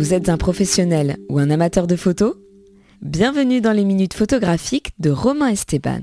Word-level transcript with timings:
Vous 0.00 0.14
êtes 0.14 0.30
un 0.30 0.38
professionnel 0.38 1.18
ou 1.28 1.38
un 1.38 1.50
amateur 1.50 1.86
de 1.86 1.94
photos 1.94 2.34
Bienvenue 3.02 3.60
dans 3.60 3.72
les 3.72 3.84
minutes 3.84 4.14
photographiques 4.14 4.92
de 4.98 5.10
Romain 5.10 5.48
Esteban, 5.48 6.00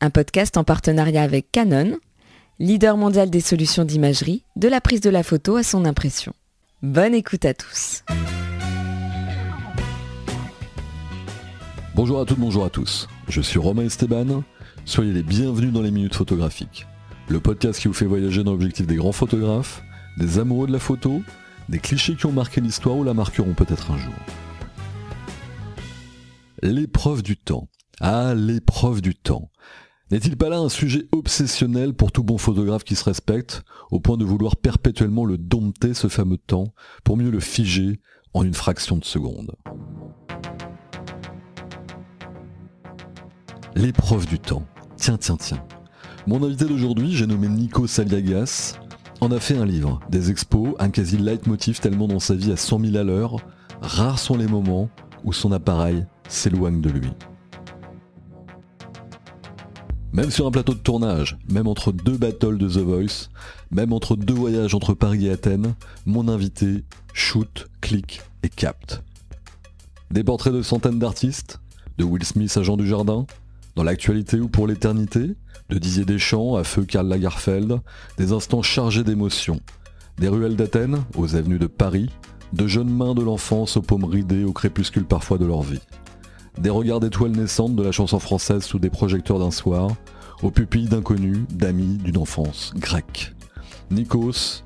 un 0.00 0.10
podcast 0.10 0.56
en 0.56 0.62
partenariat 0.62 1.24
avec 1.24 1.50
Canon, 1.50 1.98
leader 2.60 2.96
mondial 2.96 3.28
des 3.28 3.40
solutions 3.40 3.84
d'imagerie, 3.84 4.44
de 4.54 4.68
la 4.68 4.80
prise 4.80 5.00
de 5.00 5.10
la 5.10 5.24
photo 5.24 5.56
à 5.56 5.64
son 5.64 5.84
impression. 5.84 6.32
Bonne 6.82 7.12
écoute 7.12 7.44
à 7.44 7.52
tous. 7.52 8.04
Bonjour 11.96 12.20
à 12.20 12.26
toutes, 12.26 12.38
bonjour 12.38 12.64
à 12.64 12.70
tous. 12.70 13.08
Je 13.28 13.40
suis 13.40 13.58
Romain 13.58 13.82
Esteban. 13.82 14.44
Soyez 14.84 15.12
les 15.12 15.24
bienvenus 15.24 15.72
dans 15.72 15.82
les 15.82 15.90
minutes 15.90 16.14
photographiques. 16.14 16.86
Le 17.28 17.40
podcast 17.40 17.80
qui 17.80 17.88
vous 17.88 17.94
fait 17.94 18.06
voyager 18.06 18.44
dans 18.44 18.52
l'objectif 18.52 18.86
des 18.86 18.94
grands 18.94 19.10
photographes, 19.10 19.82
des 20.18 20.38
amoureux 20.38 20.68
de 20.68 20.72
la 20.72 20.78
photo, 20.78 21.20
des 21.70 21.78
clichés 21.78 22.16
qui 22.16 22.26
ont 22.26 22.32
marqué 22.32 22.60
l'histoire 22.60 22.96
ou 22.96 23.04
la 23.04 23.14
marqueront 23.14 23.54
peut-être 23.54 23.92
un 23.92 23.96
jour. 23.96 24.12
L'épreuve 26.62 27.22
du 27.22 27.36
temps. 27.36 27.68
Ah, 28.00 28.34
l'épreuve 28.34 29.00
du 29.00 29.14
temps. 29.14 29.50
N'est-il 30.10 30.36
pas 30.36 30.48
là 30.48 30.58
un 30.58 30.68
sujet 30.68 31.06
obsessionnel 31.12 31.94
pour 31.94 32.10
tout 32.10 32.24
bon 32.24 32.38
photographe 32.38 32.82
qui 32.82 32.96
se 32.96 33.04
respecte, 33.04 33.62
au 33.92 34.00
point 34.00 34.16
de 34.16 34.24
vouloir 34.24 34.56
perpétuellement 34.56 35.24
le 35.24 35.38
dompter, 35.38 35.94
ce 35.94 36.08
fameux 36.08 36.38
temps, 36.38 36.74
pour 37.04 37.16
mieux 37.16 37.30
le 37.30 37.38
figer 37.38 38.00
en 38.34 38.42
une 38.42 38.54
fraction 38.54 38.96
de 38.96 39.04
seconde? 39.04 39.54
L'épreuve 43.76 44.26
du 44.26 44.40
temps. 44.40 44.66
Tiens, 44.96 45.16
tiens, 45.16 45.36
tiens. 45.36 45.64
Mon 46.26 46.42
invité 46.42 46.64
d'aujourd'hui, 46.64 47.14
j'ai 47.14 47.28
nommé 47.28 47.46
Nico 47.48 47.86
Saliagas, 47.86 48.80
en 49.20 49.30
a 49.30 49.38
fait 49.38 49.56
un 49.56 49.66
livre, 49.66 50.00
des 50.08 50.30
expos, 50.30 50.74
un 50.78 50.90
quasi 50.90 51.18
leitmotiv 51.18 51.80
tellement 51.80 52.08
dans 52.08 52.20
sa 52.20 52.34
vie 52.34 52.52
à 52.52 52.56
100 52.56 52.80
000 52.80 52.96
à 52.96 53.04
l'heure, 53.04 53.36
rares 53.82 54.18
sont 54.18 54.36
les 54.36 54.46
moments 54.46 54.88
où 55.24 55.32
son 55.32 55.52
appareil 55.52 56.06
s'éloigne 56.28 56.80
de 56.80 56.90
lui. 56.90 57.10
Même 60.12 60.30
sur 60.30 60.46
un 60.46 60.50
plateau 60.50 60.74
de 60.74 60.78
tournage, 60.78 61.38
même 61.48 61.68
entre 61.68 61.92
deux 61.92 62.16
battles 62.16 62.58
de 62.58 62.68
The 62.68 62.78
Voice, 62.78 63.28
même 63.70 63.92
entre 63.92 64.16
deux 64.16 64.34
voyages 64.34 64.74
entre 64.74 64.94
Paris 64.94 65.26
et 65.26 65.30
Athènes, 65.30 65.74
mon 66.04 66.26
invité 66.26 66.84
shoot, 67.12 67.68
clique 67.80 68.22
et 68.42 68.48
capte. 68.48 69.02
Des 70.10 70.24
portraits 70.24 70.52
de 70.52 70.62
centaines 70.62 70.98
d'artistes, 70.98 71.60
de 71.98 72.04
Will 72.04 72.24
Smith 72.24 72.56
à 72.56 72.62
Jean 72.62 72.76
Dujardin, 72.76 73.26
dans 73.76 73.84
l'actualité 73.84 74.40
ou 74.40 74.48
pour 74.48 74.66
l'éternité, 74.66 75.36
de 75.68 75.78
Dizier 75.78 76.04
Deschamps 76.04 76.56
à 76.56 76.64
feu 76.64 76.84
Karl 76.84 77.08
Lagerfeld, 77.08 77.80
des 78.18 78.32
instants 78.32 78.62
chargés 78.62 79.04
d'émotions. 79.04 79.60
Des 80.18 80.28
ruelles 80.28 80.56
d'Athènes 80.56 81.04
aux 81.16 81.36
avenues 81.36 81.58
de 81.58 81.66
Paris, 81.66 82.10
de 82.52 82.66
jeunes 82.66 82.90
mains 82.90 83.14
de 83.14 83.22
l'enfance 83.22 83.76
aux 83.76 83.82
paumes 83.82 84.04
ridées 84.04 84.44
au 84.44 84.52
crépuscule 84.52 85.04
parfois 85.04 85.38
de 85.38 85.46
leur 85.46 85.62
vie. 85.62 85.80
Des 86.58 86.70
regards 86.70 87.00
d'étoiles 87.00 87.30
naissantes 87.30 87.76
de 87.76 87.82
la 87.82 87.92
chanson 87.92 88.18
française 88.18 88.64
sous 88.64 88.78
des 88.78 88.90
projecteurs 88.90 89.38
d'un 89.38 89.52
soir, 89.52 89.90
aux 90.42 90.50
pupilles 90.50 90.88
d'inconnus, 90.88 91.46
d'amis, 91.50 91.98
d'une 91.98 92.18
enfance 92.18 92.72
grecque. 92.76 93.34
Nikos 93.90 94.64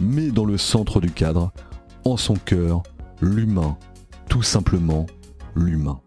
met 0.00 0.30
dans 0.30 0.44
le 0.44 0.58
centre 0.58 1.00
du 1.00 1.10
cadre, 1.10 1.52
en 2.04 2.16
son 2.16 2.34
cœur, 2.34 2.82
l'humain, 3.20 3.76
tout 4.28 4.42
simplement 4.42 5.06
l'humain. 5.54 6.00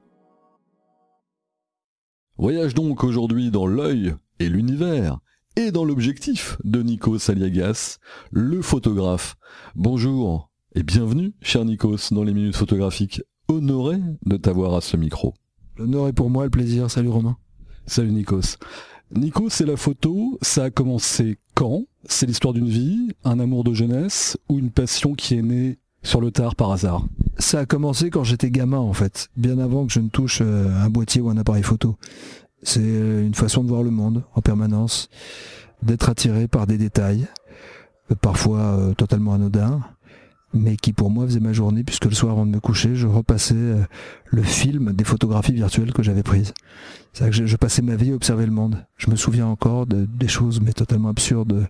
Voyage 2.43 2.73
donc 2.73 3.05
aujourd'hui 3.05 3.51
dans 3.51 3.65
l'œil 3.65 4.15
et 4.39 4.49
l'univers, 4.49 5.19
et 5.55 5.71
dans 5.71 5.85
l'objectif 5.85 6.57
de 6.65 6.83
Nikos 6.83 7.19
Saliagas, 7.19 7.99
le 8.31 8.61
photographe. 8.61 9.37
Bonjour 9.75 10.51
et 10.75 10.83
bienvenue, 10.83 11.31
cher 11.41 11.63
Nikos, 11.63 12.11
dans 12.11 12.25
les 12.25 12.33
minutes 12.33 12.57
photographiques. 12.57 13.21
Honoré 13.47 13.95
de 14.25 14.35
t'avoir 14.35 14.73
à 14.73 14.81
ce 14.81 14.97
micro. 14.97 15.33
L'honneur 15.77 16.09
est 16.09 16.13
pour 16.13 16.29
moi, 16.29 16.43
le 16.43 16.49
plaisir. 16.49 16.91
Salut 16.91 17.07
Romain. 17.07 17.37
Salut 17.85 18.11
Nikos. 18.11 18.57
Nikos, 19.15 19.49
c'est 19.49 19.65
la 19.65 19.77
photo. 19.77 20.37
Ça 20.41 20.65
a 20.65 20.69
commencé 20.69 21.37
quand? 21.55 21.85
C'est 22.09 22.25
l'histoire 22.25 22.53
d'une 22.53 22.67
vie, 22.67 23.07
un 23.23 23.39
amour 23.39 23.63
de 23.63 23.73
jeunesse 23.73 24.37
ou 24.49 24.59
une 24.59 24.71
passion 24.71 25.13
qui 25.13 25.35
est 25.35 25.41
née 25.41 25.79
sur 26.03 26.21
le 26.21 26.31
tard 26.31 26.55
par 26.55 26.71
hasard 26.71 27.05
Ça 27.39 27.59
a 27.59 27.65
commencé 27.65 28.09
quand 28.09 28.23
j'étais 28.23 28.51
gamin 28.51 28.77
en 28.77 28.93
fait, 28.93 29.29
bien 29.37 29.57
avant 29.57 29.87
que 29.87 29.93
je 29.93 29.99
ne 29.99 30.09
touche 30.09 30.39
euh, 30.41 30.69
un 30.83 30.89
boîtier 30.89 31.21
ou 31.21 31.29
un 31.29 31.37
appareil 31.37 31.63
photo. 31.63 31.95
C'est 32.61 32.81
euh, 32.83 33.25
une 33.25 33.33
façon 33.33 33.63
de 33.63 33.69
voir 33.69 33.83
le 33.83 33.89
monde 33.89 34.23
en 34.35 34.41
permanence, 34.41 35.09
d'être 35.81 36.09
attiré 36.09 36.47
par 36.47 36.67
des 36.67 36.77
détails, 36.77 37.27
euh, 38.11 38.15
parfois 38.15 38.93
totalement 38.97 39.33
anodins, 39.33 39.81
mais 40.53 40.75
qui 40.75 40.93
pour 40.93 41.09
moi 41.09 41.25
faisait 41.25 41.39
ma 41.39 41.53
journée 41.53 41.83
puisque 41.83 42.05
le 42.05 42.13
soir 42.13 42.33
avant 42.33 42.45
de 42.45 42.51
me 42.51 42.59
coucher, 42.59 42.95
je 42.95 43.07
repassais 43.07 43.55
le 44.25 44.43
film 44.43 44.93
des 44.93 45.03
photographies 45.03 45.53
virtuelles 45.53 45.93
que 45.93 46.03
j'avais 46.03 46.21
prises. 46.21 46.53
C'est 47.13 47.29
que 47.29 47.45
je, 47.45 47.57
passais 47.57 47.81
ma 47.81 47.95
vie 47.95 48.11
à 48.11 48.15
observer 48.15 48.45
le 48.45 48.51
monde. 48.51 48.85
Je 48.97 49.09
me 49.09 49.15
souviens 49.15 49.47
encore 49.47 49.87
de, 49.87 50.05
des 50.05 50.27
choses 50.27 50.61
mais 50.61 50.73
totalement 50.73 51.09
absurdes, 51.09 51.67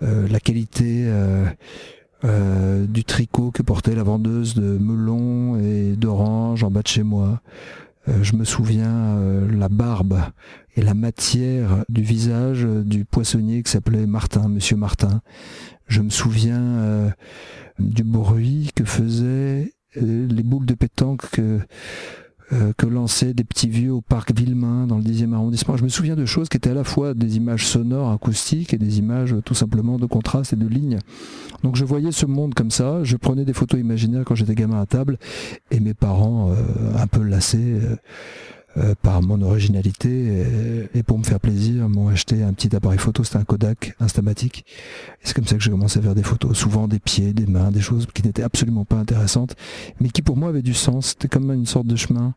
la 0.00 0.40
qualité 0.40 1.08
du 2.24 3.04
tricot 3.04 3.50
que 3.50 3.62
portait 3.62 3.94
la 3.94 4.02
vendeuse 4.02 4.54
de 4.54 4.78
melon 4.78 5.58
et 5.58 5.96
d'orange 5.96 6.62
en 6.62 6.70
bas 6.70 6.82
de 6.82 6.88
chez 6.88 7.02
moi. 7.02 7.40
Euh, 8.08 8.22
je 8.22 8.34
me 8.34 8.44
souviens 8.44 9.16
euh, 9.16 9.48
la 9.50 9.68
barbe 9.68 10.20
et 10.74 10.82
la 10.82 10.94
matière 10.94 11.84
du 11.88 12.02
visage 12.02 12.64
du 12.64 13.04
poissonnier 13.04 13.62
qui 13.62 13.70
s'appelait 13.70 14.06
Martin, 14.06 14.48
Monsieur 14.48 14.76
Martin. 14.76 15.20
Je 15.86 16.00
me 16.00 16.10
souviens 16.10 17.12
du 17.78 18.02
bruit 18.02 18.70
que 18.74 18.84
faisaient 18.84 19.72
les 19.94 20.42
boules 20.42 20.64
de 20.64 20.74
pétanque 20.74 21.28
que 21.32 21.60
euh, 22.52 22.72
que 22.76 22.86
lançaient 22.86 23.34
des 23.34 23.44
petits 23.44 23.68
vieux 23.68 23.92
au 23.92 24.00
parc 24.00 24.32
Villemain 24.36 24.86
dans 24.86 24.96
le 24.96 25.02
10e 25.02 25.32
arrondissement. 25.32 25.76
Je 25.76 25.84
me 25.84 25.88
souviens 25.88 26.16
de 26.16 26.26
choses 26.26 26.48
qui 26.48 26.56
étaient 26.56 26.70
à 26.70 26.74
la 26.74 26.84
fois 26.84 27.14
des 27.14 27.36
images 27.36 27.66
sonores, 27.66 28.10
acoustiques 28.10 28.74
et 28.74 28.78
des 28.78 28.98
images 28.98 29.34
tout 29.44 29.54
simplement 29.54 29.98
de 29.98 30.06
contraste 30.06 30.52
et 30.52 30.56
de 30.56 30.66
lignes. 30.66 30.98
Donc 31.62 31.76
je 31.76 31.84
voyais 31.84 32.12
ce 32.12 32.26
monde 32.26 32.54
comme 32.54 32.70
ça, 32.70 33.04
je 33.04 33.16
prenais 33.16 33.44
des 33.44 33.52
photos 33.52 33.80
imaginaires 33.80 34.24
quand 34.26 34.34
j'étais 34.34 34.54
gamin 34.54 34.80
à 34.80 34.86
table 34.86 35.18
et 35.70 35.80
mes 35.80 35.94
parents 35.94 36.50
euh, 36.50 36.96
un 36.96 37.06
peu 37.06 37.22
lassés 37.22 37.80
euh, 37.80 37.96
euh, 38.78 38.94
par 39.02 39.22
mon 39.22 39.42
originalité 39.42 40.88
et, 40.94 41.02
pour 41.02 41.18
me 41.18 41.24
faire 41.24 41.40
plaisir 41.40 41.88
m'ont 41.88 42.08
acheté 42.08 42.42
un 42.42 42.52
petit 42.54 42.74
appareil 42.74 42.98
photo, 42.98 43.22
c'était 43.22 43.38
un 43.38 43.44
Kodak 43.44 43.94
Instamatic. 44.00 44.64
Et 45.20 45.24
c'est 45.24 45.34
comme 45.34 45.46
ça 45.46 45.56
que 45.56 45.62
j'ai 45.62 45.70
commencé 45.70 45.98
à 45.98 46.02
faire 46.02 46.14
des 46.14 46.22
photos, 46.22 46.56
souvent 46.56 46.88
des 46.88 46.98
pieds, 46.98 47.32
des 47.32 47.46
mains, 47.46 47.70
des 47.70 47.80
choses 47.80 48.06
qui 48.14 48.22
n'étaient 48.22 48.42
absolument 48.42 48.84
pas 48.84 48.96
intéressantes, 48.96 49.56
mais 50.00 50.08
qui 50.08 50.22
pour 50.22 50.36
moi 50.36 50.48
avaient 50.48 50.62
du 50.62 50.74
sens. 50.74 51.08
C'était 51.08 51.28
comme 51.28 51.52
une 51.52 51.66
sorte 51.66 51.86
de 51.86 51.96
chemin 51.96 52.34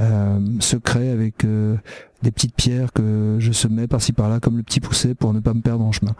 euh, 0.00 0.40
secret 0.60 1.10
avec 1.10 1.44
euh, 1.44 1.76
des 2.22 2.30
petites 2.30 2.54
pierres 2.54 2.92
que 2.92 3.36
je 3.38 3.52
semais 3.52 3.86
par-ci 3.86 4.12
par-là 4.12 4.40
comme 4.40 4.56
le 4.56 4.62
petit 4.62 4.80
poussé 4.80 5.14
pour 5.14 5.34
ne 5.34 5.40
pas 5.40 5.52
me 5.52 5.60
perdre 5.60 5.84
en 5.84 5.92
chemin. 5.92 6.14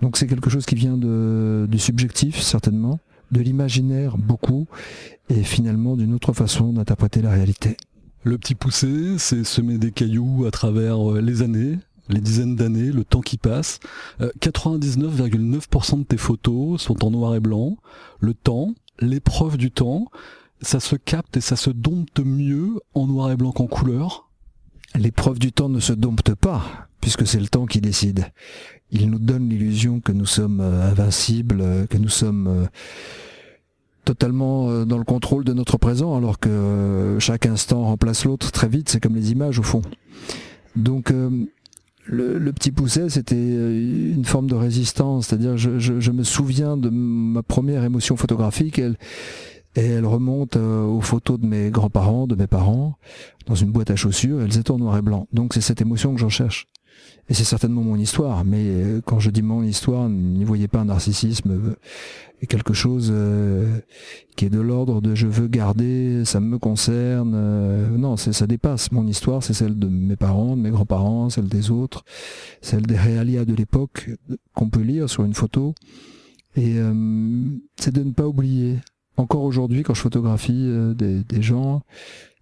Donc 0.00 0.16
c'est 0.16 0.26
quelque 0.26 0.48
chose 0.48 0.64
qui 0.64 0.74
vient 0.74 0.96
de, 0.96 1.66
du 1.70 1.78
subjectif 1.78 2.40
certainement, 2.40 2.98
de 3.30 3.40
l'imaginaire 3.40 4.16
beaucoup, 4.16 4.66
et 5.28 5.42
finalement 5.42 5.94
d'une 5.96 6.14
autre 6.14 6.32
façon 6.32 6.72
d'interpréter 6.72 7.20
la 7.20 7.30
réalité. 7.30 7.76
Le 8.24 8.36
petit 8.36 8.56
poussé, 8.56 9.16
c'est 9.18 9.44
semer 9.44 9.78
des 9.78 9.92
cailloux 9.92 10.44
à 10.46 10.50
travers 10.50 11.12
euh, 11.12 11.20
les 11.20 11.42
années, 11.42 11.78
les 12.08 12.20
dizaines 12.20 12.56
d'années, 12.56 12.90
le 12.90 13.04
temps 13.04 13.20
qui 13.20 13.38
passe. 13.38 13.78
99,9% 14.20 15.94
euh, 15.94 15.98
de 15.98 16.02
tes 16.02 16.16
photos 16.16 16.80
sont 16.80 17.04
en 17.04 17.12
noir 17.12 17.36
et 17.36 17.40
blanc. 17.40 17.76
Le 18.18 18.34
temps, 18.34 18.74
l'épreuve 18.98 19.56
du 19.56 19.70
temps, 19.70 20.10
ça 20.62 20.80
se 20.80 20.96
capte 20.96 21.36
et 21.36 21.40
ça 21.40 21.54
se 21.54 21.70
dompte 21.70 22.20
mieux 22.20 22.80
en 22.94 23.06
noir 23.06 23.30
et 23.30 23.36
blanc 23.36 23.52
qu'en 23.52 23.68
couleur. 23.68 24.28
L'épreuve 24.96 25.38
du 25.38 25.52
temps 25.52 25.68
ne 25.68 25.80
se 25.80 25.92
dompte 25.92 26.34
pas, 26.34 26.88
puisque 27.00 27.26
c'est 27.26 27.40
le 27.40 27.46
temps 27.46 27.66
qui 27.66 27.80
décide. 27.80 28.32
Il 28.90 29.10
nous 29.10 29.18
donne 29.20 29.48
l'illusion 29.48 30.00
que 30.00 30.12
nous 30.12 30.26
sommes 30.26 30.60
euh, 30.60 30.90
invincibles, 30.90 31.86
que 31.88 31.98
nous 31.98 32.08
sommes 32.08 32.68
totalement 34.08 34.70
euh, 34.70 34.84
dans 34.86 34.96
le 34.96 35.04
contrôle 35.04 35.44
de 35.44 35.52
notre 35.52 35.76
présent, 35.76 36.16
alors 36.16 36.40
que 36.40 36.48
euh, 36.48 37.20
chaque 37.20 37.44
instant 37.44 37.82
remplace 37.84 38.24
l'autre 38.24 38.50
très 38.50 38.66
vite, 38.66 38.88
c'est 38.88 39.00
comme 39.00 39.14
les 39.14 39.32
images 39.32 39.58
au 39.58 39.62
fond. 39.62 39.82
Donc 40.76 41.10
euh, 41.10 41.28
le, 42.06 42.52
petit 42.52 42.72
pousset, 42.72 43.10
c'était 43.10 43.36
une 43.36 44.24
forme 44.24 44.46
de 44.46 44.54
résistance, 44.54 45.26
c'est-à-dire 45.26 45.58
je, 45.58 45.78
je, 45.78 46.10
me 46.10 46.22
souviens 46.22 46.78
de 46.78 46.88
ma 46.88 47.42
première 47.42 47.84
émotion 47.84 48.16
photographique, 48.16 48.78
elle, 48.78 48.96
et 49.76 49.84
elle 49.84 50.06
remonte 50.06 50.56
aux 50.56 51.02
photos 51.02 51.38
de 51.38 51.44
mes 51.44 51.68
grands-parents, 51.70 52.26
de 52.26 52.34
mes 52.34 52.46
parents, 52.46 52.96
dans 53.46 53.56
une 53.56 53.70
boîte 53.70 53.90
à 53.90 53.96
chaussures, 53.96 54.40
elles 54.40 54.56
étaient 54.56 54.70
en 54.70 54.78
noir 54.78 54.96
et 54.96 55.02
blanc. 55.02 55.28
Donc 55.34 55.52
c'est 55.52 55.60
cette 55.60 55.82
émotion 55.82 56.14
que 56.14 56.20
j'en 56.20 56.30
cherche. 56.30 56.66
Et 57.28 57.34
c'est 57.34 57.44
certainement 57.44 57.82
mon 57.82 57.96
histoire, 57.96 58.44
mais 58.44 59.00
quand 59.04 59.20
je 59.20 59.30
dis 59.30 59.42
mon 59.42 59.62
histoire, 59.62 60.08
n'y 60.08 60.44
voyez 60.44 60.66
pas 60.66 60.80
un 60.80 60.86
narcissisme 60.86 61.76
et 62.40 62.46
quelque 62.46 62.72
chose 62.72 63.10
euh, 63.12 63.80
qui 64.36 64.46
est 64.46 64.50
de 64.50 64.60
l'ordre 64.60 65.00
de 65.00 65.14
je 65.14 65.26
veux 65.26 65.48
garder, 65.48 66.24
ça 66.24 66.40
me 66.40 66.58
concerne. 66.58 67.34
Euh, 67.34 67.88
non, 67.98 68.16
ça 68.16 68.46
dépasse. 68.46 68.92
Mon 68.92 69.06
histoire, 69.06 69.42
c'est 69.42 69.52
celle 69.52 69.78
de 69.78 69.88
mes 69.88 70.16
parents, 70.16 70.56
de 70.56 70.62
mes 70.62 70.70
grands-parents, 70.70 71.28
celle 71.28 71.48
des 71.48 71.70
autres, 71.70 72.04
celle 72.62 72.86
des 72.86 72.96
réalias 72.96 73.44
de 73.44 73.54
l'époque 73.54 74.10
qu'on 74.54 74.70
peut 74.70 74.80
lire 74.80 75.10
sur 75.10 75.24
une 75.24 75.34
photo. 75.34 75.74
Et 76.56 76.78
euh, 76.78 76.94
c'est 77.76 77.94
de 77.94 78.02
ne 78.02 78.12
pas 78.12 78.26
oublier 78.26 78.78
encore 79.18 79.42
aujourd'hui, 79.42 79.82
quand 79.82 79.94
je 79.94 80.00
photographie 80.00 80.66
euh, 80.68 80.94
des, 80.94 81.42
gens, 81.42 81.82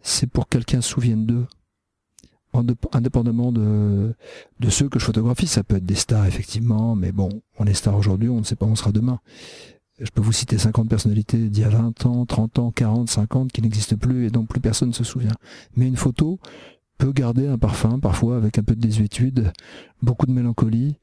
c'est 0.03 0.31
pour 0.31 0.47
que 0.47 0.59
quelqu'un 0.59 0.83
se 0.83 0.91
souvienne 0.91 1.25
d'eux. 1.27 1.47
Indépendamment 2.93 3.53
de, 3.53 4.15
ceux 4.69 4.89
que 4.89 4.99
je 4.99 5.05
photographie, 5.05 5.47
ça 5.47 5.63
peut 5.63 5.77
être 5.77 5.85
des 5.85 5.95
stars 5.95 6.27
effectivement, 6.27 6.97
mais 6.97 7.13
bon, 7.13 7.29
on 7.59 7.67
est 7.67 7.75
star 7.75 7.97
aujourd'hui, 7.97 8.29
on 8.29 8.39
ne 8.39 8.45
sait 8.45 8.57
pas 8.57 8.67
où 8.67 8.71
on 8.71 8.77
sera 8.77 8.93
demain. 8.93 9.21
Je 9.99 10.11
peux 10.11 10.21
vous 10.21 10.33
citer 10.33 10.59
50 10.59 10.89
personnalités 10.89 11.39
d'il 11.49 11.63
y 11.63 11.65
a 11.65 11.71
20 11.71 12.05
ans, 12.07 12.27
30 12.27 12.59
ans, 12.59 12.71
40, 12.71 13.09
50 13.09 13.53
qui 13.53 13.63
n'existent 13.63 13.97
plus 13.97 14.27
et 14.27 14.31
dont 14.31 14.45
plus 14.45 14.61
personne 14.61 14.89
ne 14.89 14.95
se 14.95 15.05
souvient. 15.05 15.37
Mais 15.75 15.87
une 15.87 15.97
photo 15.97 16.39
peut 16.99 17.13
garder 17.13 17.47
un 17.47 17.59
parfum, 17.59 17.99
parfois 17.99 18.37
avec 18.37 18.59
un 18.59 18.63
peu 18.63 18.75
de 18.75 18.81
désuétude, 18.81 19.53
beaucoup 20.03 20.27
de 20.27 20.33
mélancolie, 20.33 20.99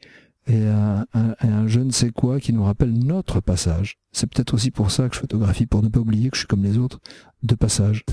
et 0.48 0.66
un, 0.68 1.06
un, 1.14 1.68
je 1.68 1.80
ne 1.80 1.92
sais 1.92 2.10
quoi 2.10 2.40
qui 2.40 2.52
nous 2.54 2.64
rappelle 2.64 2.92
notre 2.92 3.40
passage. 3.40 3.98
C'est 4.12 4.28
peut-être 4.28 4.54
aussi 4.54 4.72
pour 4.72 4.92
ça 4.92 5.08
que 5.08 5.16
je 5.16 5.22
photographie, 5.22 5.66
pour 5.66 5.82
ne 5.82 5.88
pas 5.88 6.00
oublier 6.00 6.30
que 6.30 6.36
je 6.36 6.42
suis 6.42 6.48
comme 6.48 6.64
les 6.64 6.78
autres, 6.78 7.00
de 7.44 7.56
passage. 7.56 8.04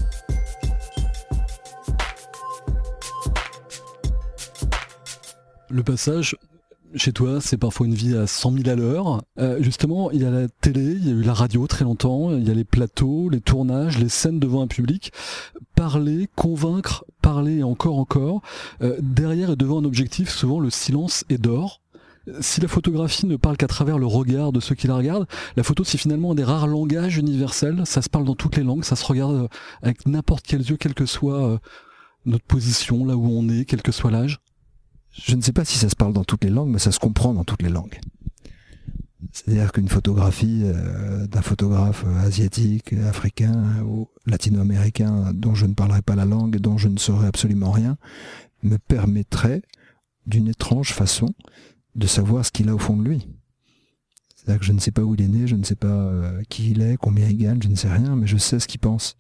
Le 5.71 5.85
passage, 5.85 6.37
chez 6.97 7.13
toi, 7.13 7.41
c'est 7.41 7.57
parfois 7.57 7.87
une 7.87 7.95
vie 7.95 8.17
à 8.17 8.27
100 8.27 8.53
000 8.53 8.69
à 8.69 8.75
l'heure. 8.75 9.23
Euh, 9.39 9.63
justement, 9.63 10.11
il 10.11 10.23
y 10.23 10.25
a 10.25 10.31
la 10.31 10.49
télé, 10.49 10.83
il 10.83 11.07
y 11.07 11.11
a 11.11 11.13
eu 11.13 11.23
la 11.23 11.33
radio 11.33 11.67
très 11.69 11.85
longtemps, 11.85 12.33
il 12.33 12.47
y 12.47 12.51
a 12.51 12.55
les 12.55 12.65
plateaux, 12.65 13.29
les 13.29 13.41
tournages, 13.41 13.99
les 13.99 14.09
scènes 14.09 14.41
devant 14.41 14.63
un 14.63 14.67
public. 14.67 15.13
Parler, 15.77 16.29
convaincre, 16.35 17.05
parler 17.23 17.63
encore, 17.63 17.99
encore. 17.99 18.43
Euh, 18.83 18.97
derrière 19.01 19.51
et 19.51 19.57
devant 19.57 19.81
un 19.81 19.85
objectif, 19.85 20.29
souvent 20.29 20.59
le 20.59 20.71
silence 20.71 21.25
est 21.29 21.39
d'or 21.39 21.81
si 22.41 22.61
la 22.61 22.69
photographie 22.69 23.27
ne 23.27 23.37
parle 23.37 23.57
qu'à 23.57 23.67
travers 23.67 23.99
le 23.99 24.07
regard 24.07 24.53
de 24.53 24.61
ceux 24.61 24.75
qui 24.75 24.87
la 24.87 24.95
regardent, 24.95 25.27
la 25.57 25.63
photo 25.63 25.85
c'est 25.85 25.99
finalement 25.99 26.33
un 26.33 26.35
des 26.35 26.45
rares 26.45 26.67
langages 26.67 27.17
universels, 27.17 27.83
ça 27.87 28.03
se 28.03 28.09
parle 28.09 28.25
dans 28.25 28.35
toutes 28.35 28.57
les 28.57 28.63
langues, 28.63 28.85
ça 28.85 28.95
se 28.95 29.05
regarde 29.05 29.35
euh, 29.35 29.49
avec 29.83 30.07
n'importe 30.07 30.45
quel 30.47 30.61
yeux, 30.61 30.77
quelle 30.77 30.95
que 30.95 31.07
soit 31.07 31.43
euh, 31.43 31.59
notre 32.27 32.45
position, 32.45 33.05
là 33.05 33.17
où 33.17 33.27
on 33.27 33.49
est, 33.49 33.65
quel 33.65 33.83
que 33.83 33.93
soit 33.93 34.11
l'âge. 34.11 34.41
Je 35.13 35.35
ne 35.35 35.41
sais 35.41 35.53
pas 35.53 35.65
si 35.65 35.77
ça 35.77 35.89
se 35.89 35.97
parle 35.97 36.13
dans 36.13 36.25
toutes 36.25 36.45
les 36.45 36.51
langues, 36.51 36.71
mais 36.71 36.79
ça 36.79 36.93
se 36.93 36.99
comprend 36.99 37.35
dans 37.35 37.45
toutes 37.45 37.63
les 37.63 37.69
langues. 37.69 38.01
C'est-à-dire 39.33 39.73
qu'une 39.73 39.89
photographie 39.89 40.63
euh, 40.65 41.27
d'un 41.27 41.43
photographe 41.43 42.05
asiatique, 42.25 42.93
africain 42.93 43.83
ou 43.85 44.09
latino-américain 44.27 45.33
dont 45.35 45.55
je 45.55 45.67
ne 45.67 45.75
parlerai 45.75 46.03
pas 46.03 46.17
la 46.17 46.25
langue, 46.25 46.57
dont 46.57 46.79
je 46.79 46.89
ne 46.89 46.99
saurais 46.99 47.27
absolument 47.27 47.71
rien, 47.71 47.97
me 48.63 48.77
permettrait 48.77 49.63
d'une 50.27 50.49
étrange 50.49 50.93
façon 50.93 51.29
de 51.95 52.07
savoir 52.07 52.45
ce 52.45 52.51
qu'il 52.51 52.69
a 52.69 52.75
au 52.75 52.79
fond 52.79 52.97
de 52.97 53.03
lui. 53.03 53.29
C'est-à-dire 54.35 54.61
que 54.61 54.67
je 54.67 54.73
ne 54.73 54.79
sais 54.79 54.91
pas 54.91 55.03
où 55.03 55.15
il 55.15 55.23
est 55.23 55.29
né, 55.29 55.47
je 55.47 55.57
ne 55.57 55.65
sais 55.65 55.75
pas 55.75 55.89
euh, 55.89 56.43
qui 56.49 56.71
il 56.71 56.81
est, 56.81 56.97
combien 56.97 57.29
il 57.29 57.37
gagne, 57.37 57.61
je 57.63 57.69
ne 57.69 57.75
sais 57.75 57.93
rien, 57.93 58.17
mais 58.17 58.27
je 58.27 58.39
sais 58.39 58.59
ce 58.59 58.67
qu'il 58.67 58.81
pense. 58.81 59.17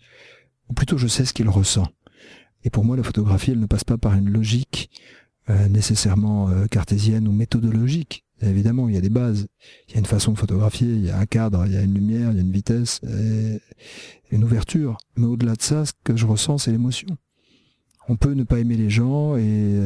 Ou 0.68 0.72
plutôt, 0.72 0.96
je 0.96 1.08
sais 1.08 1.24
ce 1.24 1.34
qu'il 1.34 1.48
ressent. 1.48 1.86
Et 2.64 2.70
pour 2.70 2.84
moi, 2.84 2.96
la 2.96 3.02
photographie, 3.02 3.50
elle 3.50 3.60
ne 3.60 3.66
passe 3.66 3.84
pas 3.84 3.98
par 3.98 4.14
une 4.14 4.30
logique 4.30 4.90
euh, 4.92 5.19
nécessairement 5.68 6.48
euh, 6.48 6.66
cartésienne 6.66 7.28
ou 7.28 7.32
méthodologique. 7.32 8.24
évidemment, 8.42 8.88
il 8.88 8.94
y 8.94 8.98
a 8.98 9.00
des 9.00 9.10
bases. 9.10 9.46
Il 9.88 9.94
y 9.94 9.96
a 9.96 10.00
une 10.00 10.06
façon 10.06 10.32
de 10.32 10.38
photographier, 10.38 10.88
il 10.88 11.04
y 11.04 11.10
a 11.10 11.18
un 11.18 11.26
cadre, 11.26 11.64
il 11.66 11.72
y 11.72 11.76
a 11.76 11.82
une 11.82 11.94
lumière, 11.94 12.30
il 12.30 12.36
y 12.36 12.38
a 12.38 12.42
une 12.42 12.52
vitesse, 12.52 13.00
et 13.04 13.60
une 14.30 14.44
ouverture. 14.44 14.98
Mais 15.16 15.26
au-delà 15.26 15.54
de 15.54 15.62
ça, 15.62 15.84
ce 15.84 15.92
que 16.04 16.16
je 16.16 16.26
ressens, 16.26 16.58
c'est 16.58 16.72
l'émotion. 16.72 17.08
On 18.08 18.16
peut 18.16 18.32
ne 18.32 18.44
pas 18.44 18.58
aimer 18.58 18.76
les 18.76 18.90
gens 18.90 19.36
et 19.36 19.78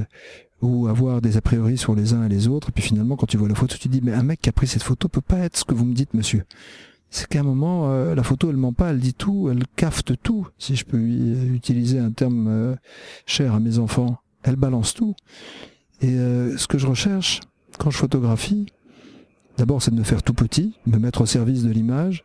ou 0.65 0.89
avoir 0.89 1.21
des 1.21 1.37
a 1.37 1.41
priori 1.41 1.77
sur 1.77 1.95
les 1.95 2.15
uns 2.15 2.25
et 2.25 2.29
les 2.29 2.49
autres, 2.49 2.71
et 2.71 2.73
puis 2.73 2.83
finalement 2.83 3.17
quand 3.17 3.27
tu 3.27 3.37
vois 3.37 3.49
la 3.49 3.55
photo, 3.55 3.77
tu 3.77 3.89
te 3.89 3.89
dis 3.89 4.01
mais 4.03 4.13
un 4.13 4.23
mec 4.23 4.41
qui 4.41 4.49
a 4.49 4.53
pris 4.53 4.67
cette 4.67 4.83
photo 4.83 5.09
peut 5.09 5.21
pas 5.21 5.39
être 5.41 5.57
ce 5.57 5.65
que 5.65 5.75
vous 5.75 5.85
me 5.85 5.95
dites 5.95 6.15
monsieur. 6.15 6.45
C'est 7.11 7.29
qu'à 7.29 7.41
un 7.41 7.45
moment, 7.45 7.93
euh, 7.93 8.15
la 8.15 8.25
photo 8.25 8.51
elle 8.51 8.57
ment 8.57 8.73
pas, 8.73 8.91
elle 8.91 8.99
dit 8.99 9.15
tout, 9.15 9.49
elle 9.51 9.65
cafte 9.77 10.21
tout, 10.21 10.49
si 10.59 10.75
je 10.75 10.85
peux 10.85 10.99
utiliser 10.99 11.99
un 11.99 12.11
terme 12.11 12.49
euh, 12.49 12.75
cher 13.27 13.55
à 13.55 13.61
mes 13.61 13.79
enfants, 13.79 14.19
elle 14.45 14.57
balance 14.57 14.95
tout. 14.95 15.15
Et 16.01 16.11
euh, 16.11 16.57
ce 16.57 16.69
que 16.69 16.79
je 16.79 16.87
recherche 16.87 17.41
quand 17.79 17.91
je 17.91 17.99
photographie, 17.99 18.67
d'abord 19.59 19.83
c'est 19.83 19.91
de 19.91 19.97
me 19.97 20.05
faire 20.05 20.23
tout 20.23 20.35
petit, 20.35 20.75
me 20.87 20.99
mettre 20.99 21.23
au 21.23 21.27
service 21.27 21.65
de 21.65 21.71
l'image, 21.71 22.25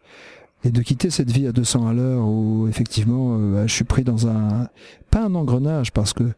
et 0.64 0.72
de 0.72 0.82
quitter 0.82 1.10
cette 1.10 1.32
vie 1.32 1.48
à 1.48 1.52
200 1.54 1.88
à 1.88 1.94
l'heure 1.94 2.28
où 2.28 2.68
effectivement 2.68 3.38
bah, 3.38 3.66
je 3.66 3.74
suis 3.74 3.86
pris 3.86 4.04
dans 4.04 4.28
un 4.28 4.68
pas 5.10 5.24
un 5.24 5.34
engrenage 5.34 5.94
parce 5.94 6.14
que 6.14 6.34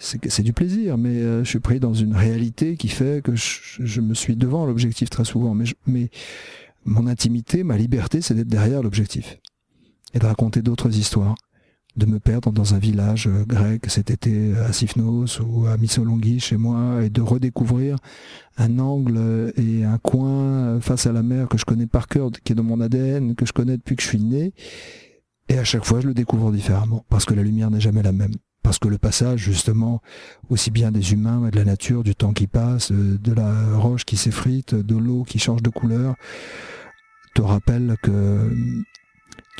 c'est 0.00 0.42
du 0.42 0.52
plaisir, 0.52 0.96
mais 0.96 1.10
euh, 1.10 1.44
je 1.44 1.48
suis 1.48 1.60
pris 1.60 1.78
dans 1.78 1.92
une 1.92 2.14
réalité 2.14 2.76
qui 2.76 2.88
fait 2.88 3.22
que 3.22 3.32
je, 3.36 4.00
me 4.00 4.14
suis 4.14 4.34
devant 4.34 4.64
l'objectif 4.64 5.10
très 5.10 5.24
souvent. 5.24 5.54
Mais 5.86 6.10
mon 6.84 7.06
intimité, 7.06 7.64
ma 7.64 7.76
liberté, 7.76 8.22
c'est 8.22 8.34
d'être 8.34 8.48
derrière 8.48 8.82
l'objectif 8.82 9.38
et 10.14 10.18
de 10.18 10.26
raconter 10.26 10.62
d'autres 10.62 10.96
histoires, 10.96 11.34
de 12.00 12.06
me 12.06 12.18
perdre 12.18 12.50
dans 12.50 12.74
un 12.74 12.78
village 12.78 13.28
euh, 13.28 13.44
grec 13.44 13.84
cet 13.88 14.10
été 14.10 14.54
à 14.56 14.72
Sifnos 14.72 15.40
ou 15.40 15.66
à 15.66 15.76
Missolonghi 15.76 16.40
chez 16.40 16.56
moi 16.56 17.04
et 17.04 17.10
de 17.10 17.20
redécouvrir 17.20 17.96
un 18.56 18.78
angle 18.78 19.52
et 19.56 19.84
un 19.84 19.98
coin 19.98 20.80
face 20.80 21.06
à 21.06 21.12
la 21.12 21.22
mer 21.22 21.48
que 21.48 21.58
je 21.58 21.64
connais 21.64 21.86
par 21.86 22.08
cœur, 22.08 22.30
qui 22.42 22.52
est 22.52 22.56
dans 22.56 22.64
mon 22.64 22.80
ADN, 22.80 23.34
que 23.34 23.46
je 23.46 23.52
connais 23.52 23.76
depuis 23.76 23.96
que 23.96 24.02
je 24.02 24.08
suis 24.08 24.20
né. 24.20 24.52
Et 25.48 25.58
à 25.58 25.64
chaque 25.64 25.84
fois, 25.84 26.00
je 26.00 26.08
le 26.08 26.14
découvre 26.14 26.50
différemment 26.52 27.04
parce 27.08 27.24
que 27.24 27.34
la 27.34 27.42
lumière 27.42 27.70
n'est 27.70 27.80
jamais 27.80 28.02
la 28.02 28.12
même 28.12 28.34
parce 28.62 28.78
que 28.78 28.88
le 28.88 28.98
passage 28.98 29.40
justement 29.40 30.02
aussi 30.48 30.70
bien 30.70 30.92
des 30.92 31.12
humains 31.12 31.48
de 31.50 31.56
la 31.56 31.64
nature, 31.64 32.02
du 32.02 32.14
temps 32.14 32.32
qui 32.32 32.46
passe, 32.46 32.92
euh, 32.92 33.18
de 33.18 33.32
la 33.32 33.76
roche 33.76 34.04
qui 34.04 34.16
s'effrite, 34.16 34.74
de 34.74 34.96
l'eau 34.96 35.24
qui 35.24 35.38
change 35.38 35.62
de 35.62 35.70
couleur, 35.70 36.14
te 37.34 37.42
rappelle 37.42 37.96
que 38.02 38.52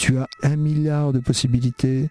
tu 0.00 0.17
as 0.17 0.26
un 0.43 0.56
milliard 0.56 1.12
de 1.12 1.19
possibilités 1.19 2.08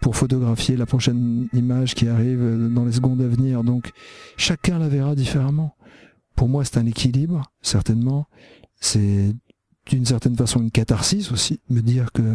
pour 0.00 0.16
photographier 0.16 0.76
la 0.76 0.86
prochaine 0.86 1.48
image 1.52 1.94
qui 1.94 2.08
arrive 2.08 2.68
dans 2.74 2.84
les 2.84 2.90
secondes 2.90 3.22
à 3.22 3.28
venir. 3.28 3.62
Donc 3.62 3.92
chacun 4.36 4.80
la 4.80 4.88
verra 4.88 5.14
différemment. 5.14 5.76
Pour 6.34 6.48
moi, 6.48 6.64
c'est 6.64 6.78
un 6.78 6.86
équilibre, 6.86 7.42
certainement. 7.62 8.26
C'est 8.80 9.36
d'une 9.86 10.04
certaine 10.04 10.36
façon 10.36 10.60
une 10.62 10.72
catharsis 10.72 11.30
aussi, 11.30 11.60
me 11.70 11.80
dire 11.80 12.10
que 12.10 12.34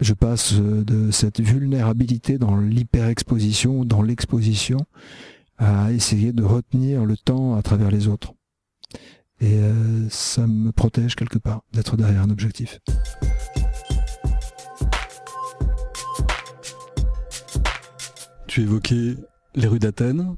je 0.00 0.14
passe 0.14 0.54
de 0.54 1.10
cette 1.10 1.40
vulnérabilité 1.40 2.38
dans 2.38 2.56
l'hyperexposition, 2.56 3.84
dans 3.84 4.02
l'exposition, 4.02 4.78
à 5.58 5.90
essayer 5.90 6.32
de 6.32 6.44
retenir 6.44 7.04
le 7.04 7.16
temps 7.16 7.56
à 7.56 7.62
travers 7.62 7.90
les 7.90 8.06
autres. 8.06 8.34
Et 9.40 9.58
euh, 9.58 10.08
ça 10.10 10.46
me 10.46 10.70
protège 10.70 11.16
quelque 11.16 11.38
part 11.38 11.62
d'être 11.72 11.96
derrière 11.96 12.22
un 12.22 12.30
objectif. 12.30 12.80
Tu 18.46 18.62
évoquais 18.62 19.16
les 19.54 19.66
rues 19.66 19.78
d'Athènes, 19.78 20.36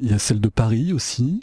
il 0.00 0.10
y 0.10 0.12
a 0.12 0.18
celle 0.18 0.40
de 0.40 0.48
Paris 0.48 0.92
aussi. 0.92 1.40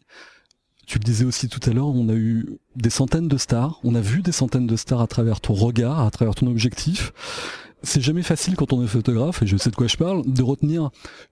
Tu 0.85 0.99
le 0.99 1.03
disais 1.03 1.25
aussi 1.25 1.49
tout 1.49 1.59
à 1.67 1.73
l'heure, 1.73 1.87
on 1.87 2.09
a 2.09 2.13
eu 2.13 2.59
des 2.75 2.91
centaines 2.91 3.27
de 3.27 3.37
stars, 3.37 3.79
on 3.83 3.95
a 3.95 4.01
vu 4.01 4.21
des 4.21 4.31
centaines 4.31 4.67
de 4.67 4.75
stars 4.75 5.01
à 5.01 5.07
travers 5.07 5.41
ton 5.41 5.53
regard, 5.53 5.99
à 5.99 6.11
travers 6.11 6.35
ton 6.35 6.47
objectif. 6.47 7.11
C'est 7.85 8.01
jamais 8.01 8.23
facile 8.23 8.55
quand 8.55 8.73
on 8.73 8.83
est 8.83 8.87
photographe, 8.87 9.43
et 9.43 9.47
je 9.47 9.57
sais 9.57 9.69
de 9.69 9.75
quoi 9.75 9.87
je 9.87 9.95
parle, 9.95 10.23
de 10.25 10.41
retenir 10.41 10.89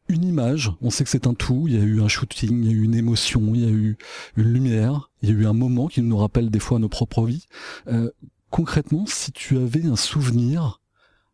une 0.07 0.23
image. 0.23 0.71
On 0.81 0.91
sait 0.91 1.03
que 1.03 1.09
c'est 1.09 1.25
un 1.25 1.33
tout, 1.33 1.65
il 1.67 1.73
y 1.73 1.77
a 1.77 1.83
eu 1.83 2.01
un 2.01 2.07
shooting, 2.07 2.63
il 2.63 2.65
y 2.67 2.69
a 2.69 2.73
eu 2.73 2.83
une 2.83 2.95
émotion, 2.95 3.41
il 3.55 3.61
y 3.61 3.65
a 3.65 3.71
eu 3.71 3.97
une 4.37 4.53
lumière, 4.53 5.09
il 5.21 5.29
y 5.29 5.31
a 5.31 5.35
eu 5.35 5.47
un 5.47 5.53
moment 5.53 5.87
qui 5.87 6.01
nous 6.01 6.17
rappelle 6.17 6.51
des 6.51 6.59
fois 6.59 6.77
nos 6.77 6.89
propres 6.89 7.25
vies. 7.25 7.47
Euh, 7.87 8.11
concrètement, 8.51 9.05
si 9.07 9.31
tu 9.31 9.57
avais 9.57 9.85
un 9.85 9.95
souvenir 9.95 10.79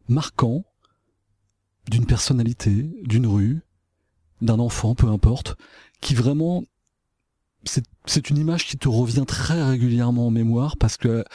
marquant 0.07 0.63
d'une 1.89 2.05
personnalité, 2.05 2.89
d'une 3.03 3.27
rue, 3.27 3.61
d'un 4.41 4.59
enfant, 4.59 4.95
peu 4.95 5.07
importe, 5.07 5.57
qui 5.99 6.15
vraiment 6.15 6.63
c'est 8.05 8.29
une 8.29 8.37
image 8.37 8.65
qui 8.65 8.77
te 8.77 8.87
revient 8.87 9.25
très 9.27 9.61
régulièrement 9.61 10.27
en 10.27 10.31
mémoire 10.31 10.77
parce 10.77 10.95
que 10.95 11.25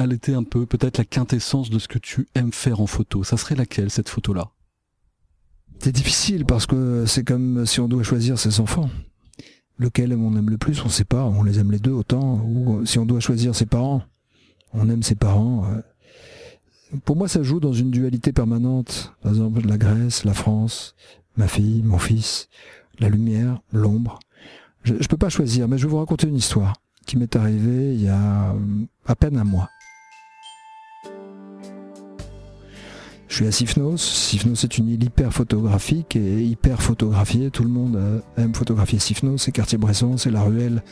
elle 0.00 0.12
était 0.12 0.34
un 0.34 0.42
peu 0.42 0.66
peut-être 0.66 0.98
la 0.98 1.04
quintessence 1.04 1.70
de 1.70 1.78
ce 1.78 1.88
que 1.88 1.98
tu 1.98 2.28
aimes 2.34 2.52
faire 2.52 2.80
en 2.80 2.86
photo. 2.86 3.24
Ça 3.24 3.36
serait 3.36 3.54
laquelle 3.54 3.90
cette 3.90 4.08
photo-là? 4.08 4.50
C'est 5.78 5.92
difficile 5.92 6.44
parce 6.44 6.66
que 6.66 7.04
c'est 7.06 7.24
comme 7.24 7.64
si 7.66 7.80
on 7.80 7.88
doit 7.88 8.02
choisir 8.02 8.38
ses 8.38 8.60
enfants. 8.60 8.90
Lequel 9.78 10.12
on 10.12 10.36
aime 10.36 10.50
le 10.50 10.58
plus, 10.58 10.80
on 10.82 10.86
ne 10.86 10.90
sait 10.90 11.04
pas. 11.04 11.24
On 11.24 11.42
les 11.42 11.58
aime 11.58 11.72
les 11.72 11.78
deux 11.78 11.92
autant. 11.92 12.42
Ou 12.44 12.84
si 12.84 12.98
on 12.98 13.06
doit 13.06 13.20
choisir 13.20 13.54
ses 13.54 13.66
parents, 13.66 14.02
on 14.74 14.88
aime 14.90 15.02
ses 15.02 15.14
parents. 15.14 15.66
Pour 17.04 17.16
moi, 17.16 17.28
ça 17.28 17.42
joue 17.42 17.60
dans 17.60 17.72
une 17.72 17.90
dualité 17.90 18.32
permanente. 18.32 19.14
Par 19.22 19.32
exemple, 19.32 19.66
la 19.66 19.78
Grèce, 19.78 20.24
la 20.24 20.34
France, 20.34 20.94
ma 21.36 21.48
fille, 21.48 21.82
mon 21.82 21.98
fils, 21.98 22.48
la 22.98 23.08
lumière, 23.08 23.60
l'ombre. 23.72 24.18
Je 24.82 24.94
ne 24.94 24.98
peux 24.98 25.16
pas 25.16 25.28
choisir, 25.28 25.68
mais 25.68 25.78
je 25.78 25.86
vais 25.86 25.90
vous 25.90 25.98
raconter 25.98 26.26
une 26.26 26.36
histoire 26.36 26.74
qui 27.06 27.16
m'est 27.16 27.36
arrivée 27.36 27.94
il 27.94 28.02
y 28.02 28.08
a 28.08 28.52
euh, 28.52 28.58
à 29.06 29.14
peine 29.14 29.36
un 29.36 29.44
mois. 29.44 29.68
Je 33.30 33.36
suis 33.36 33.46
à 33.46 33.52
Sifnos. 33.52 33.96
Sifnos 33.96 34.64
est 34.64 34.76
une 34.76 34.88
île 34.88 35.04
hyper 35.04 35.32
photographique 35.32 36.16
et 36.16 36.42
hyper 36.42 36.82
photographiée. 36.82 37.52
Tout 37.52 37.62
le 37.62 37.68
monde 37.70 37.94
euh, 37.94 38.18
aime 38.36 38.52
photographier 38.52 38.98
Sifnos. 38.98 39.38
C'est 39.38 39.52
Quartier-Bresson, 39.52 40.16
c'est 40.16 40.32
la 40.32 40.42
ruelle 40.42 40.82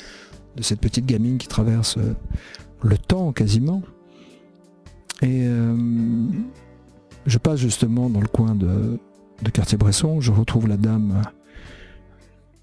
de 0.57 0.62
cette 0.62 0.80
petite 0.80 1.04
gamine 1.04 1.38
qui 1.38 1.49
traverse 1.49 1.99
euh, 1.99 2.14
le 2.83 2.97
temps 2.97 3.33
quasiment. 3.33 3.83
Et 5.21 5.42
euh, 5.49 5.76
je 7.26 7.38
passe 7.38 7.59
justement 7.59 8.09
dans 8.09 8.21
le 8.21 8.28
coin 8.28 8.54
de, 8.54 9.00
Quartier-Bresson, 9.52 10.21
je 10.21 10.30
retrouve 10.30 10.68
la 10.68 10.76
dame 10.76 11.23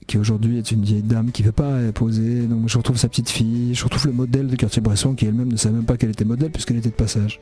qui 0.07 0.17
aujourd'hui 0.17 0.57
est 0.57 0.71
une 0.71 0.83
vieille 0.83 1.01
dame 1.01 1.31
qui 1.31 1.41
ne 1.41 1.47
veut 1.47 1.53
pas 1.53 1.91
poser, 1.93 2.47
donc 2.47 2.69
je 2.69 2.77
retrouve 2.77 2.97
sa 2.97 3.09
petite 3.09 3.29
fille, 3.29 3.73
je 3.73 3.83
retrouve 3.83 4.07
le 4.07 4.13
modèle 4.13 4.47
de 4.47 4.55
Quartier-Bresson 4.55 5.15
qui 5.15 5.25
elle-même 5.25 5.51
ne 5.51 5.57
savait 5.57 5.75
même 5.75 5.85
pas 5.85 5.97
qu'elle 5.97 6.11
était 6.11 6.25
modèle 6.25 6.51
puisqu'elle 6.51 6.77
était 6.77 6.89
de 6.89 6.95
passage. 6.95 7.41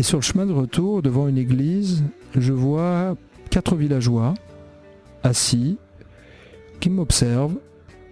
Et 0.00 0.02
sur 0.02 0.16
le 0.16 0.22
chemin 0.22 0.46
de 0.46 0.52
retour, 0.54 1.02
devant 1.02 1.28
une 1.28 1.36
église, 1.36 2.04
je 2.34 2.54
vois 2.54 3.18
quatre 3.50 3.76
villageois 3.76 4.32
assis 5.22 5.76
qui 6.80 6.88
m'observent. 6.88 7.58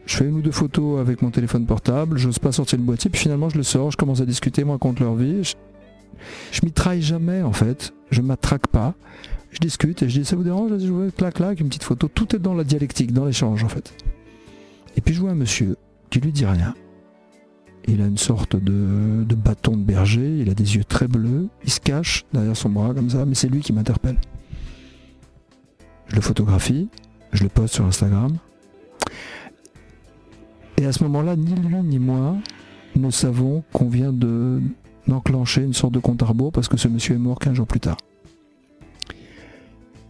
Je 0.05 0.17
fais 0.19 0.27
une 0.27 0.35
ou 0.35 0.43
deux 0.43 0.51
photos 0.51 1.01
avec 1.01 1.23
mon 1.23 1.31
téléphone 1.31 1.65
portable, 1.65 2.19
j'ose 2.19 2.39
pas 2.39 2.53
sortir 2.53 2.79
le 2.79 2.85
boîtier, 2.85 3.09
puis 3.09 3.23
finalement 3.23 3.49
je 3.49 3.57
le 3.57 3.63
sors, 3.63 3.91
je 3.91 3.97
commence 3.97 4.21
à 4.21 4.27
discuter, 4.27 4.65
moi, 4.65 4.77
contre 4.77 5.03
leur 5.03 5.15
vie. 5.15 5.43
Je, 5.43 5.55
je 6.53 6.61
m'y 6.63 6.73
traille 6.73 7.01
jamais 7.01 7.41
en 7.41 7.55
fait, 7.55 7.95
je 8.11 8.21
m'attraque 8.21 8.67
pas. 8.67 8.93
Je 9.51 9.59
discute 9.59 10.03
et 10.03 10.11
je 10.11 10.19
dis 10.21 10.27
ça 10.27 10.37
vous 10.37 10.45
dérange? 10.45 10.77
Je 10.77 10.93
vois 10.93 11.11
clac 11.11 11.37
clac, 11.37 11.59
une 11.59 11.69
petite 11.69 11.85
photo, 11.85 12.07
tout 12.07 12.37
est 12.37 12.39
dans 12.39 12.53
la 12.53 12.65
dialectique, 12.65 13.15
dans 13.15 13.25
l'échange 13.25 13.65
en 13.65 13.69
fait. 13.71 13.95
Et 14.99 15.01
puis 15.01 15.15
je 15.15 15.21
vois 15.21 15.31
un 15.31 15.37
monsieur 15.37 15.79
qui 16.11 16.21
lui 16.21 16.33
dit 16.33 16.45
rien. 16.45 16.75
Il 17.89 18.03
a 18.03 18.07
une 18.07 18.19
sorte 18.19 18.55
de, 18.55 19.25
de 19.25 19.35
bâton 19.35 19.77
de 19.77 19.83
berger, 19.83 20.41
il 20.41 20.51
a 20.51 20.55
des 20.55 20.77
yeux 20.77 20.85
très 20.85 21.09
bleus, 21.09 21.49
il 21.65 21.71
se 21.71 21.81
cache 21.81 22.27
derrière 22.35 22.57
son 22.57 22.69
bras 22.69 22.93
comme 22.93 23.09
ça, 23.09 23.25
mais 23.25 23.35
c'est 23.35 23.49
lui 23.49 23.61
qui 23.61 23.73
m'interpelle. 23.73 24.19
Je 26.09 26.17
le 26.17 26.21
photographie, 26.21 26.89
je 27.33 27.43
le 27.43 27.49
poste 27.49 27.75
sur 27.75 27.87
Instagram. 27.87 28.37
Et 30.77 30.85
à 30.85 30.93
ce 30.93 31.03
moment-là, 31.05 31.35
ni 31.35 31.55
lui 31.55 31.77
ni 31.83 31.99
moi, 31.99 32.37
nous 32.95 33.11
savons 33.11 33.65
qu'on 33.73 33.89
vient 33.89 34.13
de 34.13 34.61
d'enclencher 35.07 35.63
une 35.63 35.73
sorte 35.73 35.95
de 35.95 35.99
compte 35.99 36.23
à 36.23 36.27
parce 36.53 36.69
que 36.69 36.77
ce 36.77 36.87
monsieur 36.87 37.15
est 37.15 37.19
mort 37.19 37.39
15 37.39 37.55
jours 37.55 37.67
plus 37.67 37.81
tard. 37.81 37.97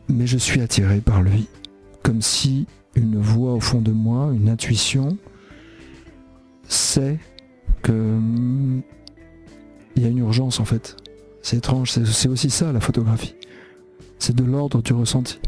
Mais 0.08 0.26
je 0.26 0.36
suis 0.36 0.60
attiré 0.60 1.00
par 1.00 1.22
lui, 1.22 1.46
comme 2.02 2.20
si 2.20 2.66
une 2.96 3.20
voix 3.20 3.52
au 3.52 3.60
fond 3.60 3.80
de 3.80 3.92
moi, 3.92 4.32
une 4.34 4.48
intuition, 4.48 5.16
sait 6.66 7.18
hum, 7.92 8.82
il 9.96 10.02
y 10.02 10.06
a 10.06 10.08
une 10.08 10.18
urgence 10.18 10.60
en 10.60 10.64
fait. 10.64 10.96
C'est 11.42 11.56
étrange, 11.56 11.92
c'est 11.92 12.28
aussi 12.28 12.50
ça 12.50 12.72
la 12.72 12.80
photographie. 12.80 13.34
C'est 14.18 14.34
de 14.34 14.44
l'ordre 14.44 14.82
du 14.82 14.92
ressenti. 14.92 15.40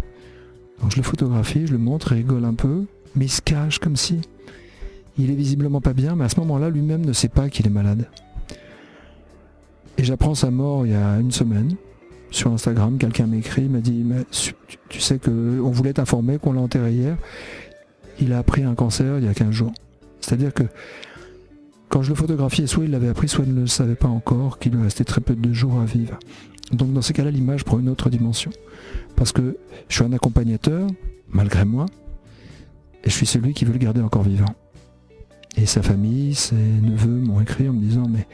Donc 0.80 0.92
je 0.92 0.97
le 0.97 1.02
photographie, 1.02 1.66
je 1.66 1.73
le 1.73 1.78
montre, 1.78 2.12
il 2.12 2.16
rigole 2.16 2.44
un 2.44 2.54
peu, 2.54 2.85
mais 3.14 3.26
il 3.26 3.30
se 3.30 3.42
cache 3.42 3.78
comme 3.78 3.97
si 3.97 4.20
il 5.18 5.30
est 5.30 5.35
visiblement 5.35 5.80
pas 5.80 5.92
bien, 5.92 6.16
mais 6.16 6.25
à 6.25 6.28
ce 6.28 6.40
moment-là, 6.40 6.70
lui-même 6.70 7.04
ne 7.04 7.12
sait 7.12 7.28
pas 7.28 7.49
qu'il 7.49 7.66
est 7.66 7.70
malade. 7.70 8.09
Et 9.99 10.04
j'apprends 10.04 10.35
sa 10.35 10.50
mort 10.50 10.87
il 10.87 10.92
y 10.92 10.97
a 10.97 11.18
une 11.18 11.32
semaine. 11.32 11.75
Sur 12.30 12.52
Instagram, 12.52 12.97
quelqu'un 12.97 13.26
m'écrit, 13.26 13.68
m'a 13.68 13.80
dit 13.80 14.04
mais 14.04 14.25
tu 14.88 15.00
sais 15.00 15.18
que 15.18 15.61
on 15.61 15.70
voulait 15.70 15.92
t'informer 15.92 16.38
qu'on 16.38 16.52
l'a 16.52 16.61
enterré 16.61 16.92
hier. 16.92 17.16
Il 18.20 18.32
a 18.32 18.38
appris 18.38 18.62
un 18.62 18.75
cancer 18.75 19.18
il 19.18 19.25
y 19.25 19.28
a 19.28 19.35
15 19.35 19.50
jours. 19.50 19.73
C'est-à-dire 20.20 20.54
que 20.54 20.62
quand 21.90 22.02
je 22.02 22.09
le 22.09 22.14
photographiais, 22.14 22.66
soit 22.66 22.85
il 22.85 22.92
l'avait 22.92 23.09
appris, 23.09 23.28
soit 23.28 23.44
il 23.44 23.52
ne 23.52 23.61
le 23.62 23.66
savait 23.66 23.97
pas 23.97 24.09
encore, 24.09 24.59
qu'il 24.59 24.73
lui 24.73 24.82
restait 24.82 25.04
très 25.04 25.20
peu 25.20 25.35
de 25.35 25.52
jours 25.52 25.80
à 25.80 25.85
vivre. 25.85 26.18
Donc 26.73 26.92
dans 26.92 27.02
ces 27.02 27.12
cas-là, 27.12 27.32
l'image 27.32 27.64
prend 27.64 27.80
une 27.80 27.88
autre 27.88 28.09
dimension. 28.11 28.52
Parce 29.16 29.32
que 29.32 29.59
je 29.88 29.97
suis 29.97 30.04
un 30.04 30.12
accompagnateur, 30.12 30.87
malgré 31.28 31.64
moi, 31.64 31.87
et 33.02 33.11
je 33.11 33.14
suis 33.14 33.26
celui 33.26 33.54
qui 33.54 33.64
veut 33.64 33.73
le 33.73 33.78
garder 33.78 34.00
encore 34.00 34.23
vivant. 34.23 34.54
Et 35.56 35.66
sa 35.66 35.82
famille, 35.82 36.37
ses 36.37 36.54
neveux 36.54 37.11
m'ont 37.11 37.40
écrit 37.40 37.68
en 37.68 37.73
me 37.73 37.80
disant 37.80 38.06
mais 38.09 38.28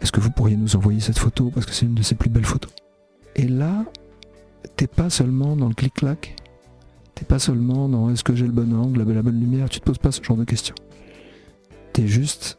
est-ce 0.00 0.12
que 0.12 0.20
vous 0.20 0.30
pourriez 0.30 0.56
nous 0.56 0.76
envoyer 0.76 1.00
cette 1.00 1.18
photo? 1.18 1.50
Parce 1.52 1.66
que 1.66 1.72
c'est 1.72 1.86
une 1.86 1.94
de 1.94 2.02
ses 2.02 2.14
plus 2.14 2.30
belles 2.30 2.46
photos. 2.46 2.70
Et 3.34 3.48
là, 3.48 3.84
t'es 4.76 4.86
pas 4.86 5.10
seulement 5.10 5.56
dans 5.56 5.68
le 5.68 5.74
clic-clac, 5.74 6.36
t'es 7.16 7.24
pas 7.24 7.40
seulement 7.40 7.88
dans 7.88 8.10
est-ce 8.10 8.22
que 8.22 8.36
j'ai 8.36 8.46
le 8.46 8.52
bon 8.52 8.72
angle, 8.72 9.02
la 9.02 9.22
bonne 9.22 9.40
lumière, 9.40 9.68
tu 9.68 9.80
te 9.80 9.84
poses 9.84 9.98
pas 9.98 10.12
ce 10.12 10.22
genre 10.22 10.36
de 10.36 10.44
questions. 10.44 10.76
T'es 11.92 12.06
juste 12.06 12.58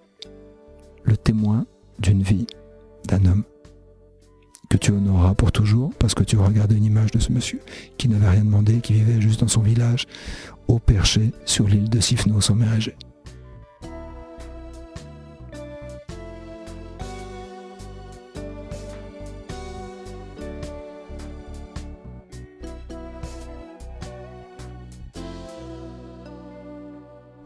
le 1.04 1.18
témoin 1.18 1.66
d'une 2.00 2.22
vie 2.22 2.48
d'un 3.08 3.26
homme 3.26 3.44
que 4.70 4.78
tu 4.78 4.92
honoreras 4.92 5.36
pour 5.36 5.52
toujours 5.52 5.94
parce 6.00 6.16
que 6.16 6.24
tu 6.24 6.36
vas 6.36 6.46
regarder 6.46 6.76
une 6.76 6.86
image 6.86 7.12
de 7.12 7.20
ce 7.20 7.32
monsieur 7.32 7.60
qui 7.98 8.10
n'avait 8.10 8.30
rien 8.30 8.44
demandé, 8.44 8.80
qui 8.80 8.94
vivait 8.94 9.22
juste 9.22 9.42
dans 9.42 9.48
son 9.48 9.62
village, 9.62 10.08
au 10.68 10.80
perché 10.80 11.32
sur 11.46 11.68
l'île 11.68 11.90
de 11.90 12.00
Sifnos 12.00 12.50
en 12.50 12.56
mer 12.56 12.74
Égée. 12.74 12.96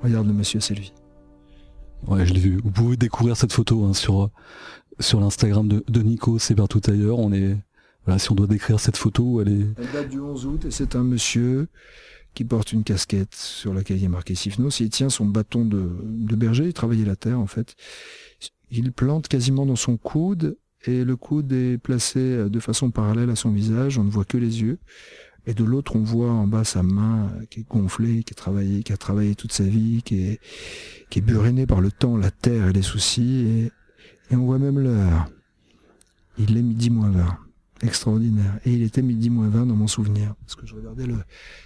Regarde 0.02 0.28
le 0.28 0.34
monsieur, 0.34 0.62
c'est 0.62 0.76
lui. 0.76 0.94
Ouais, 2.08 2.26
je 2.26 2.34
l'ai 2.34 2.40
vu. 2.40 2.60
Vous 2.64 2.72
pouvez 2.72 2.98
découvrir 2.98 3.36
cette 3.36 3.54
photo 3.54 3.86
hein, 3.86 3.94
sur 3.94 4.30
sur 5.00 5.20
l'Instagram 5.20 5.68
de, 5.68 6.02
Nico, 6.02 6.40
c'est 6.40 6.56
partout 6.56 6.82
ailleurs. 6.88 7.20
On 7.20 7.32
est 7.32 7.58
voilà, 8.06 8.20
si 8.20 8.32
on 8.32 8.36
doit 8.36 8.48
décrire 8.48 8.80
cette 8.80 8.98
photo, 8.98 9.42
elle 9.42 9.50
est. 9.50 9.68
Elle 9.78 9.92
date 9.94 10.10
du 10.10 10.20
11 10.20 10.46
août 10.46 10.66
et 10.66 10.72
c'est 10.72 10.96
un 10.96 11.04
monsieur 11.04 11.68
qui 12.34 12.46
porte 12.46 12.72
une 12.72 12.84
casquette 12.84 13.36
sur 13.36 13.74
laquelle 13.74 13.98
il 13.98 14.04
est 14.04 14.10
marqué 14.10 14.36
Sifnos. 14.36 14.70
Il 14.80 14.90
tient 14.90 15.10
son 15.10 15.26
bâton 15.26 15.66
de, 15.66 15.90
de 16.04 16.36
berger. 16.36 16.66
Il 16.66 16.74
travaillait 16.74 17.06
la 17.06 17.16
terre 17.16 17.40
en 17.40 17.48
fait. 17.48 17.76
Il 18.72 18.92
plante 18.92 19.28
quasiment 19.28 19.66
dans 19.66 19.76
son 19.76 19.98
coude 19.98 20.58
et 20.86 21.04
le 21.04 21.16
coude 21.16 21.52
est 21.52 21.78
placé 21.78 22.50
de 22.50 22.60
façon 22.60 22.92
parallèle 22.92 23.30
à 23.30 23.36
son 23.36 23.52
visage. 23.52 23.98
On 23.98 24.04
ne 24.04 24.10
voit 24.10 24.26
que 24.26 24.38
les 24.38 24.62
yeux. 24.62 24.78
Et 25.48 25.54
de 25.54 25.64
l'autre, 25.64 25.96
on 25.96 26.04
voit 26.04 26.30
en 26.30 26.46
bas 26.46 26.66
sa 26.66 26.84
main 26.84 27.32
qui 27.50 27.62
est 27.62 27.68
gonflée, 27.68 28.24
qui 28.24 28.34
a 28.34 28.36
travaillé, 28.36 28.84
qui 28.84 28.92
a 28.92 28.98
travaillé 28.98 29.34
toute 29.34 29.54
sa 29.54 29.64
vie, 29.64 30.02
qui 30.04 30.24
est, 30.24 30.42
qui 31.10 31.20
est 31.20 31.22
burinée 31.22 31.66
par 31.66 31.80
le 31.80 31.90
temps, 31.90 32.18
la 32.18 32.32
terre 32.32 32.68
et 32.68 32.74
les 32.74 32.82
soucis. 32.82 33.46
Et, 33.48 33.72
et 34.30 34.36
on 34.36 34.46
voit 34.46 34.60
même 34.60 34.78
l'heure. 34.78 35.28
Il 36.38 36.58
est 36.58 36.62
midi 36.62 36.90
moins 36.90 37.10
20. 37.10 37.38
Extraordinaire. 37.82 38.60
Et 38.66 38.74
il 38.74 38.84
était 38.84 39.02
midi 39.02 39.30
moins 39.30 39.48
20 39.48 39.68
dans 39.68 39.76
mon 39.76 39.88
souvenir. 39.88 40.36
Parce 40.42 40.56
que 40.56 40.68
je 40.68 40.76
regardais 40.76 41.06
le, 41.06 41.16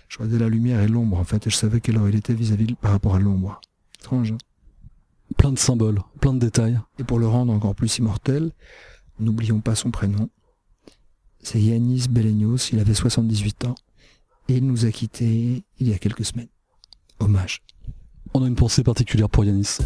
je 0.10 0.20
regardais 0.20 0.38
la 0.38 0.50
lumière 0.50 0.82
et 0.82 0.88
l'ombre, 0.88 1.18
en 1.18 1.24
fait, 1.24 1.48
et 1.48 1.50
je 1.50 1.56
savais 1.56 1.82
quelle 1.82 1.98
heure 1.98 2.08
il 2.08 2.16
était 2.16 2.36
vis-à-vis 2.36 2.76
par 2.76 2.92
rapport 2.92 3.16
à 3.16 3.20
l'ombre. 3.20 3.62
Étrange. 4.00 4.34
Hein? 4.34 4.38
Plein 5.38 5.52
de 5.52 5.58
symboles, 5.58 6.02
plein 6.20 6.34
de 6.34 6.40
détails. 6.40 6.80
Et 7.00 7.04
pour 7.04 7.18
le 7.18 7.28
rendre 7.28 7.52
encore 7.52 7.74
plus 7.74 7.98
immortel, 7.98 8.52
n'oublions 9.20 9.60
pas 9.60 9.74
son 9.74 9.90
prénom. 9.90 10.30
C'est 11.44 11.62
Yanis 11.62 12.08
Belenios, 12.10 12.70
il 12.72 12.80
avait 12.80 12.94
78 12.94 13.66
ans. 13.66 13.76
Et 14.48 14.58
il 14.58 14.66
nous 14.66 14.86
a 14.86 14.92
quittés 14.92 15.64
il 15.80 15.90
y 15.90 15.94
a 15.94 15.98
quelques 15.98 16.26
semaines. 16.26 16.50
Hommage. 17.20 17.62
On 18.34 18.44
a 18.44 18.48
une 18.48 18.56
pensée 18.56 18.84
particulière 18.84 19.30
pour 19.30 19.44
Yanis. 19.44 19.78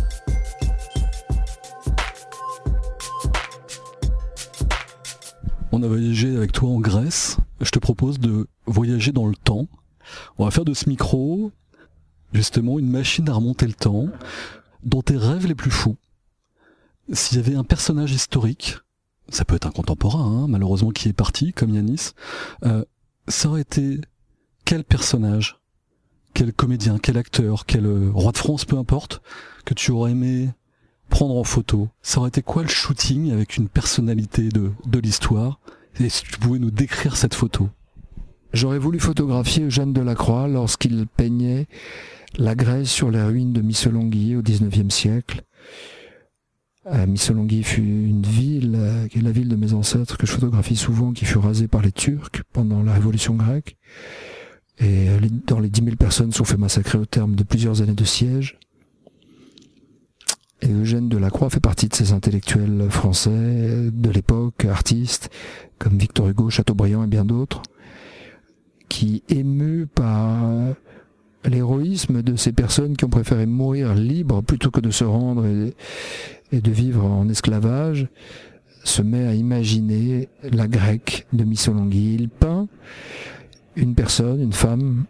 On 5.72 5.84
a 5.84 5.88
voyagé 5.88 6.36
avec 6.36 6.52
toi 6.52 6.70
en 6.70 6.80
Grèce. 6.80 7.38
Je 7.60 7.70
te 7.70 7.80
propose 7.80 8.20
de 8.20 8.48
voyager 8.66 9.12
dans 9.12 9.28
le 9.28 9.36
temps. 9.36 9.68
On 10.38 10.46
va 10.46 10.52
faire 10.52 10.66
de 10.66 10.74
ce 10.74 10.88
micro, 10.88 11.52
justement, 12.34 12.80
une 12.80 12.90
machine 12.90 13.28
à 13.30 13.34
remonter 13.34 13.68
le 13.68 13.74
temps, 13.74 14.08
dans 14.84 15.02
tes 15.02 15.18
rêves 15.18 15.48
les 15.48 15.56
plus 15.56 15.72
fous. 15.72 15.98
S'il 17.12 17.38
y 17.38 17.40
avait 17.40 17.56
un 17.56 17.64
personnage 17.64 18.14
historique, 18.14 18.78
ça 19.30 19.46
peut 19.46 19.56
être 19.56 19.68
un 19.68 19.72
contemporain, 19.72 20.44
hein, 20.44 20.48
malheureusement, 20.48 20.92
qui 20.92 21.10
est 21.10 21.14
parti, 21.14 21.54
comme 21.54 21.72
Yanis, 21.72 22.12
euh, 22.64 22.84
ça 23.28 23.50
aurait 23.50 23.62
été 23.62 24.00
quel 24.66 24.84
personnage, 24.84 25.60
quel 26.34 26.54
comédien, 26.54 26.98
quel 27.00 27.18
acteur, 27.18 27.66
quel 27.66 27.86
euh, 27.86 28.12
roi 28.14 28.32
de 28.32 28.38
France, 28.38 28.66
peu 28.66 28.78
importe, 28.78 29.22
que 29.66 29.74
tu 29.74 29.92
aurais 29.92 30.12
aimé 30.12 30.50
prendre 31.10 31.36
en 31.36 31.44
photo? 31.44 31.90
Ça 32.02 32.20
aurait 32.20 32.30
été 32.30 32.42
quoi 32.42 32.64
le 32.64 32.70
shooting 32.70 33.32
avec 33.32 33.58
une 33.58 33.70
personnalité 33.70 34.50
de, 34.50 34.72
de 34.86 35.00
l'histoire? 35.00 35.60
Et 36.00 36.10
si 36.10 36.24
tu 36.24 36.38
pouvais 36.40 36.60
nous 36.60 36.72
décrire 36.72 37.16
cette 37.16 37.34
photo? 37.34 37.70
J'aurais 38.54 38.80
voulu 38.80 39.00
photographier 39.00 39.64
Eugène 39.64 39.94
Delacroix 39.94 40.48
lorsqu'il 40.48 41.08
peignait 41.08 41.68
la 42.38 42.56
Grèce 42.56 42.90
sur 42.90 43.12
les 43.12 43.22
ruines 43.22 43.54
de 43.54 43.62
Missolonghi 43.62 44.36
au 44.36 44.42
XIXe 44.42 44.94
siècle. 44.94 45.44
Euh, 46.88 47.08
Missolonghi 47.08 47.64
fut 47.64 47.82
une 47.82 48.22
ville, 48.22 48.76
euh, 48.76 49.08
qui 49.08 49.18
est 49.18 49.22
la 49.22 49.32
ville 49.32 49.50
de 49.50 49.56
mes 49.56 49.74
ancêtres, 49.74 50.18
que 50.18 50.28
je 50.28 50.32
photographie 50.32 50.76
souvent, 50.76 51.14
qui 51.14 51.26
fut 51.26 51.40
rasée 51.40 51.68
par 51.68 51.82
les 51.82 51.92
Turcs 51.92 52.44
pendant 52.54 52.84
la 52.84 52.94
Révolution 52.94 53.34
grecque. 53.34 53.76
Et 54.78 55.10
euh, 55.10 55.20
dans 55.48 55.60
les 55.60 55.70
dix 55.70 55.82
mille 55.82 55.98
personnes 55.98 56.32
sont 56.32 56.44
fait 56.44 56.58
massacrer 56.58 57.00
au 57.00 57.06
terme 57.06 57.36
de 57.36 57.44
plusieurs 57.44 57.82
années 57.82 57.96
de 57.96 58.04
siège. 58.04 58.60
Et 60.62 60.72
Eugène 60.72 61.10
Delacroix 61.10 61.50
fait 61.50 61.60
partie 61.60 61.88
de 61.88 61.96
ces 61.96 62.14
intellectuels 62.14 62.88
français 62.90 63.90
de 63.92 64.10
l'époque, 64.12 64.66
artistes, 64.66 65.30
comme 65.80 65.98
Victor 65.98 66.30
Hugo, 66.30 66.50
Chateaubriand 66.50 67.04
et 67.04 67.08
bien 67.08 67.26
d'autres, 67.26 67.64
qui, 68.90 69.24
émus 69.28 69.88
par 69.88 70.76
l'héroïsme 71.44 72.22
de 72.22 72.36
ces 72.36 72.52
personnes 72.52 72.96
qui 72.96 73.06
ont 73.06 73.10
préféré 73.10 73.46
mourir 73.46 73.94
libres 73.94 74.42
plutôt 74.42 74.72
que 74.72 74.80
de 74.80 74.92
se 74.92 75.04
rendre 75.04 75.46
et, 75.46 75.76
de 76.52 76.72
vivre 76.72 77.06
en 77.06 77.28
esclavage, 77.30 78.08
se 78.84 79.02
met 79.02 79.26
à 79.26 79.34
imaginer 79.34 80.30
la 80.44 80.68
grecque 80.68 81.26
de 81.34 81.44
Missolonghi. 81.44 82.16
Il 82.16 82.30
peint 82.30 82.68
une 83.76 83.96
personne, 83.96 84.40
une 84.42 84.54
femme, 84.54 85.06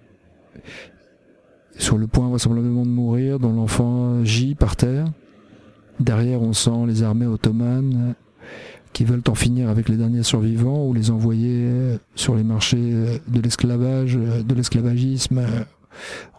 sur 1.78 1.98
le 1.98 2.08
point 2.08 2.30
vraisemblablement 2.30 2.84
de 2.84 2.90
mourir, 2.90 3.40
dont 3.40 3.54
l'enfant 3.54 4.24
gît 4.24 4.56
par 4.56 4.76
terre. 4.76 5.08
Derrière, 6.00 6.42
on 6.42 6.54
sent 6.54 6.86
les 6.88 7.04
armées 7.04 7.28
ottomanes 7.28 8.16
qui 8.94 9.04
veulent 9.04 9.24
en 9.28 9.36
finir 9.36 9.70
avec 9.70 9.90
les 9.90 9.98
derniers 9.98 10.24
survivants 10.24 10.88
ou 10.88 10.94
les 10.94 11.12
envoyer 11.12 11.98
sur 12.16 12.36
les 12.36 12.44
marchés 12.44 13.20
de 13.28 13.42
l'esclavage, 13.42 14.16
de 14.16 14.56
l'esclavagisme 14.56 15.46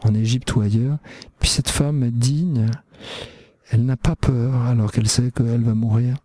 en 0.03 0.15
Égypte 0.15 0.55
ou 0.57 0.63
ailleurs. 0.63 0.99
Puis 1.39 1.51
cette 1.51 1.69
femme 1.69 2.11
digne, 2.11 2.67
elle 3.71 3.85
n'a 3.85 3.97
pas 3.97 4.17
peur 4.17 4.55
alors 4.63 4.93
qu'elle 4.93 5.09
sait 5.09 5.31
qu'elle 5.31 5.63
va 5.63 5.75
mourir. 5.75 6.17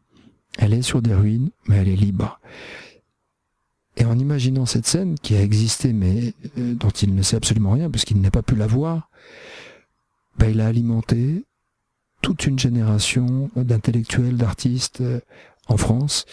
Elle 0.57 0.73
est 0.73 0.81
sur 0.81 1.01
des 1.01 1.13
ruines, 1.13 1.49
mais 1.67 1.77
elle 1.77 1.87
est 1.87 1.95
libre. 1.95 2.39
Et 3.97 4.05
en 4.05 4.17
imaginant 4.17 4.65
cette 4.65 4.87
scène 4.87 5.15
qui 5.15 5.35
a 5.35 5.41
existé, 5.41 5.93
mais 5.93 6.33
euh, 6.57 6.73
dont 6.75 6.89
il 6.89 7.13
ne 7.13 7.21
sait 7.21 7.35
absolument 7.35 7.71
rien, 7.71 7.89
puisqu'il 7.89 8.21
n'a 8.21 8.31
pas 8.31 8.41
pu 8.41 8.55
la 8.55 8.67
voir, 8.67 9.09
ben, 10.37 10.49
il 10.49 10.61
a 10.61 10.67
alimenté 10.67 11.45
toute 12.21 12.45
une 12.45 12.59
génération 12.59 13.49
d'intellectuels, 13.55 14.37
d'artistes 14.37 15.01
euh, 15.01 15.19
en 15.67 15.77
France, 15.77 16.25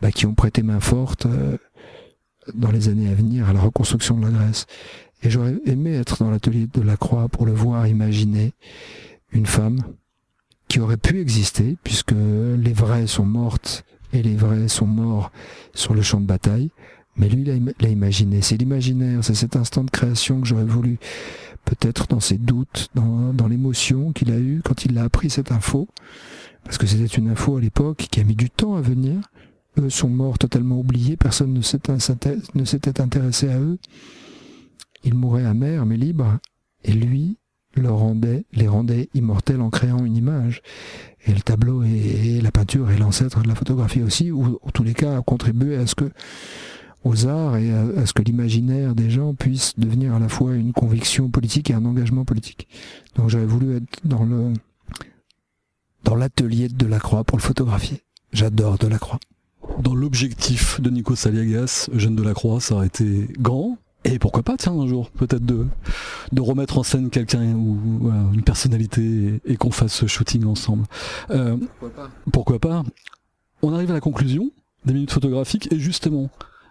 ben, 0.00 0.10
qui 0.10 0.26
ont 0.26 0.34
prêté 0.34 0.62
main 0.62 0.80
forte 0.80 1.26
euh, 1.26 1.58
dans 2.54 2.70
les 2.70 2.88
années 2.88 3.08
à 3.08 3.14
venir 3.14 3.48
à 3.48 3.52
la 3.52 3.60
reconstruction 3.60 4.18
de 4.18 4.26
la 4.26 4.32
Grèce. 4.32 4.66
Et 5.22 5.30
j'aurais 5.30 5.56
aimé 5.64 5.94
être 5.94 6.22
dans 6.22 6.30
l'atelier 6.30 6.66
de 6.72 6.80
la 6.80 6.96
Croix 6.96 7.28
pour 7.28 7.46
le 7.46 7.52
voir 7.52 7.86
imaginer 7.86 8.52
une 9.32 9.46
femme 9.46 9.80
qui 10.68 10.80
aurait 10.80 10.96
pu 10.96 11.20
exister, 11.20 11.76
puisque 11.84 12.12
les 12.12 12.72
vrais 12.72 13.06
sont 13.06 13.24
mortes 13.24 13.84
et 14.12 14.22
les 14.22 14.36
vrais 14.36 14.68
sont 14.68 14.86
morts 14.86 15.30
sur 15.74 15.94
le 15.94 16.02
champ 16.02 16.20
de 16.20 16.26
bataille. 16.26 16.70
Mais 17.16 17.28
lui 17.28 17.44
l'a 17.44 17.88
imaginé. 17.88 18.42
C'est 18.42 18.58
l'imaginaire, 18.58 19.24
c'est 19.24 19.34
cet 19.34 19.56
instant 19.56 19.84
de 19.84 19.90
création 19.90 20.40
que 20.40 20.46
j'aurais 20.46 20.64
voulu, 20.64 20.98
peut-être 21.64 22.06
dans 22.08 22.20
ses 22.20 22.36
doutes, 22.36 22.88
dans, 22.94 23.32
dans 23.32 23.48
l'émotion 23.48 24.12
qu'il 24.12 24.30
a 24.32 24.38
eue 24.38 24.60
quand 24.62 24.84
il 24.84 24.98
a 24.98 25.04
appris 25.04 25.30
cette 25.30 25.50
info. 25.50 25.88
Parce 26.64 26.78
que 26.78 26.86
c'était 26.86 27.06
une 27.06 27.30
info 27.30 27.56
à 27.56 27.60
l'époque 27.60 28.08
qui 28.10 28.20
a 28.20 28.24
mis 28.24 28.36
du 28.36 28.50
temps 28.50 28.74
à 28.74 28.82
venir. 28.82 29.20
Eux 29.78 29.88
sont 29.88 30.08
morts 30.08 30.38
totalement 30.38 30.78
oubliés, 30.78 31.16
personne 31.16 31.52
ne 31.52 31.62
s'était 32.64 33.00
intéressé 33.00 33.48
à 33.48 33.58
eux. 33.60 33.78
Ils 35.04 35.14
mouraient 35.14 35.44
amers 35.44 35.86
mais 35.86 35.96
libres. 35.96 36.38
Et 36.84 36.92
lui, 36.92 37.38
leur 37.80 37.98
rendait, 37.98 38.44
les 38.52 38.68
rendait 38.68 39.08
immortels 39.14 39.60
en 39.60 39.70
créant 39.70 40.04
une 40.04 40.16
image. 40.16 40.62
Et 41.26 41.32
le 41.32 41.40
tableau 41.40 41.82
et, 41.82 42.40
la 42.40 42.52
peinture 42.52 42.90
et 42.90 42.96
l'ancêtre 42.96 43.42
de 43.42 43.48
la 43.48 43.54
photographie 43.54 44.02
aussi, 44.02 44.30
ou 44.30 44.58
en 44.62 44.70
tous 44.70 44.84
les 44.84 44.94
cas, 44.94 45.18
a 45.18 45.22
contribué 45.22 45.76
à 45.76 45.86
ce 45.86 45.94
que 45.94 46.10
aux 47.04 47.26
arts 47.26 47.56
et 47.56 47.72
à, 47.72 48.04
ce 48.04 48.12
que 48.12 48.22
l'imaginaire 48.22 48.94
des 48.94 49.10
gens 49.10 49.34
puisse 49.34 49.78
devenir 49.78 50.14
à 50.14 50.18
la 50.18 50.28
fois 50.28 50.54
une 50.54 50.72
conviction 50.72 51.28
politique 51.28 51.70
et 51.70 51.74
un 51.74 51.84
engagement 51.84 52.24
politique. 52.24 52.68
Donc 53.14 53.30
j'aurais 53.30 53.46
voulu 53.46 53.76
être 53.76 54.00
dans 54.04 54.24
le 54.24 54.52
dans 56.02 56.14
l'atelier 56.14 56.68
de 56.68 56.74
Delacroix 56.74 57.24
pour 57.24 57.38
le 57.38 57.42
photographier. 57.42 58.02
J'adore 58.32 58.78
Delacroix. 58.78 59.18
Dans 59.80 59.94
l'objectif 59.94 60.80
de 60.80 60.90
Nico 60.90 61.16
Saliagas, 61.16 61.88
Eugène 61.92 62.14
Delacroix, 62.14 62.60
ça 62.60 62.76
aurait 62.76 62.86
été 62.86 63.28
grand, 63.38 63.76
et 64.06 64.18
pourquoi 64.20 64.42
pas, 64.42 64.56
tiens, 64.56 64.72
un 64.72 64.86
jour, 64.86 65.10
peut-être 65.10 65.44
de, 65.44 65.66
de 66.30 66.40
remettre 66.40 66.78
en 66.78 66.84
scène 66.84 67.10
quelqu'un 67.10 67.42
ou 67.54 68.10
une 68.32 68.42
personnalité 68.42 69.40
et, 69.44 69.56
qu'on 69.56 69.72
fasse 69.72 69.92
ce 69.92 70.06
shooting 70.06 70.44
ensemble. 70.44 70.84
Euh, 71.30 71.56
pourquoi 71.56 71.90
pas 71.90 72.10
Pourquoi 72.32 72.58
pas 72.60 72.82
On 73.62 73.74
arrive 73.74 73.90
à 73.90 73.94
la 73.94 74.00
conclusion 74.00 74.50
des 74.84 74.94
minutes 74.94 75.10
photographiques 75.10 75.72
et 75.72 75.80
justement, 75.80 76.30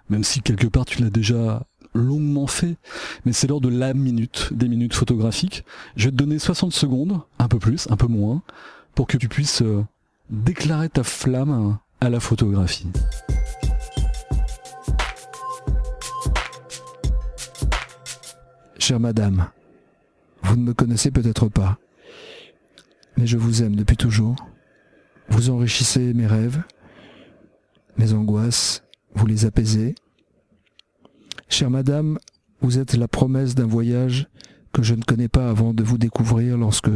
même 0.10 0.24
si 0.24 0.42
quelque 0.42 0.68
part 0.68 0.86
tu 0.86 1.02
l'as 1.02 1.10
déjà 1.10 1.64
longuement 1.94 2.48
fait, 2.48 2.78
mais 3.26 3.34
c'est 3.34 3.48
l'heure 3.48 3.62
de 3.62 3.70
la 3.70 3.94
minute 3.94 4.50
des 4.52 4.70
minutes 4.70 4.94
photographiques. 4.94 5.66
Je 5.98 6.06
vais 6.06 6.12
te 6.12 6.18
donner 6.18 6.40
60 6.40 6.74
secondes, 6.74 7.20
un 7.40 7.48
peu 7.50 7.60
plus, 7.60 7.88
un 7.90 7.98
peu 7.98 8.08
moins, 8.08 8.42
pour 8.96 9.08
que 9.08 9.18
tu 9.18 9.28
puisses 9.28 9.62
euh, 9.62 9.84
déclarer 10.30 10.90
ta 10.90 11.04
flamme 11.04 11.78
à 12.00 12.10
la 12.10 12.22
photographie. 12.22 12.88
Chère 18.86 19.00
madame, 19.00 19.50
vous 20.44 20.56
ne 20.56 20.62
me 20.62 20.74
connaissez 20.76 21.10
peut-être 21.10 21.50
pas, 21.50 21.80
mais 23.18 23.26
je 23.26 23.36
vous 23.36 23.64
aime 23.64 23.76
depuis 23.76 23.98
toujours. 23.98 24.36
Vous 25.28 25.50
enrichissez 25.50 26.14
mes 26.14 26.28
rêves, 26.28 26.62
mes 27.98 28.14
angoisses, 28.14 28.84
vous 29.16 29.26
les 29.26 29.46
apaisez. 29.46 29.96
Chère 31.50 31.72
madame, 31.72 32.20
vous 32.62 32.78
êtes 32.78 32.94
la 32.94 33.08
promesse 33.08 33.56
d'un 33.56 33.66
voyage 33.66 34.28
que 34.72 34.84
je 34.84 34.94
ne 34.94 35.02
connais 35.02 35.30
pas 35.30 35.50
avant 35.50 35.74
de 35.74 35.82
vous 35.82 35.98
découvrir 35.98 36.56
lorsque 36.56 36.92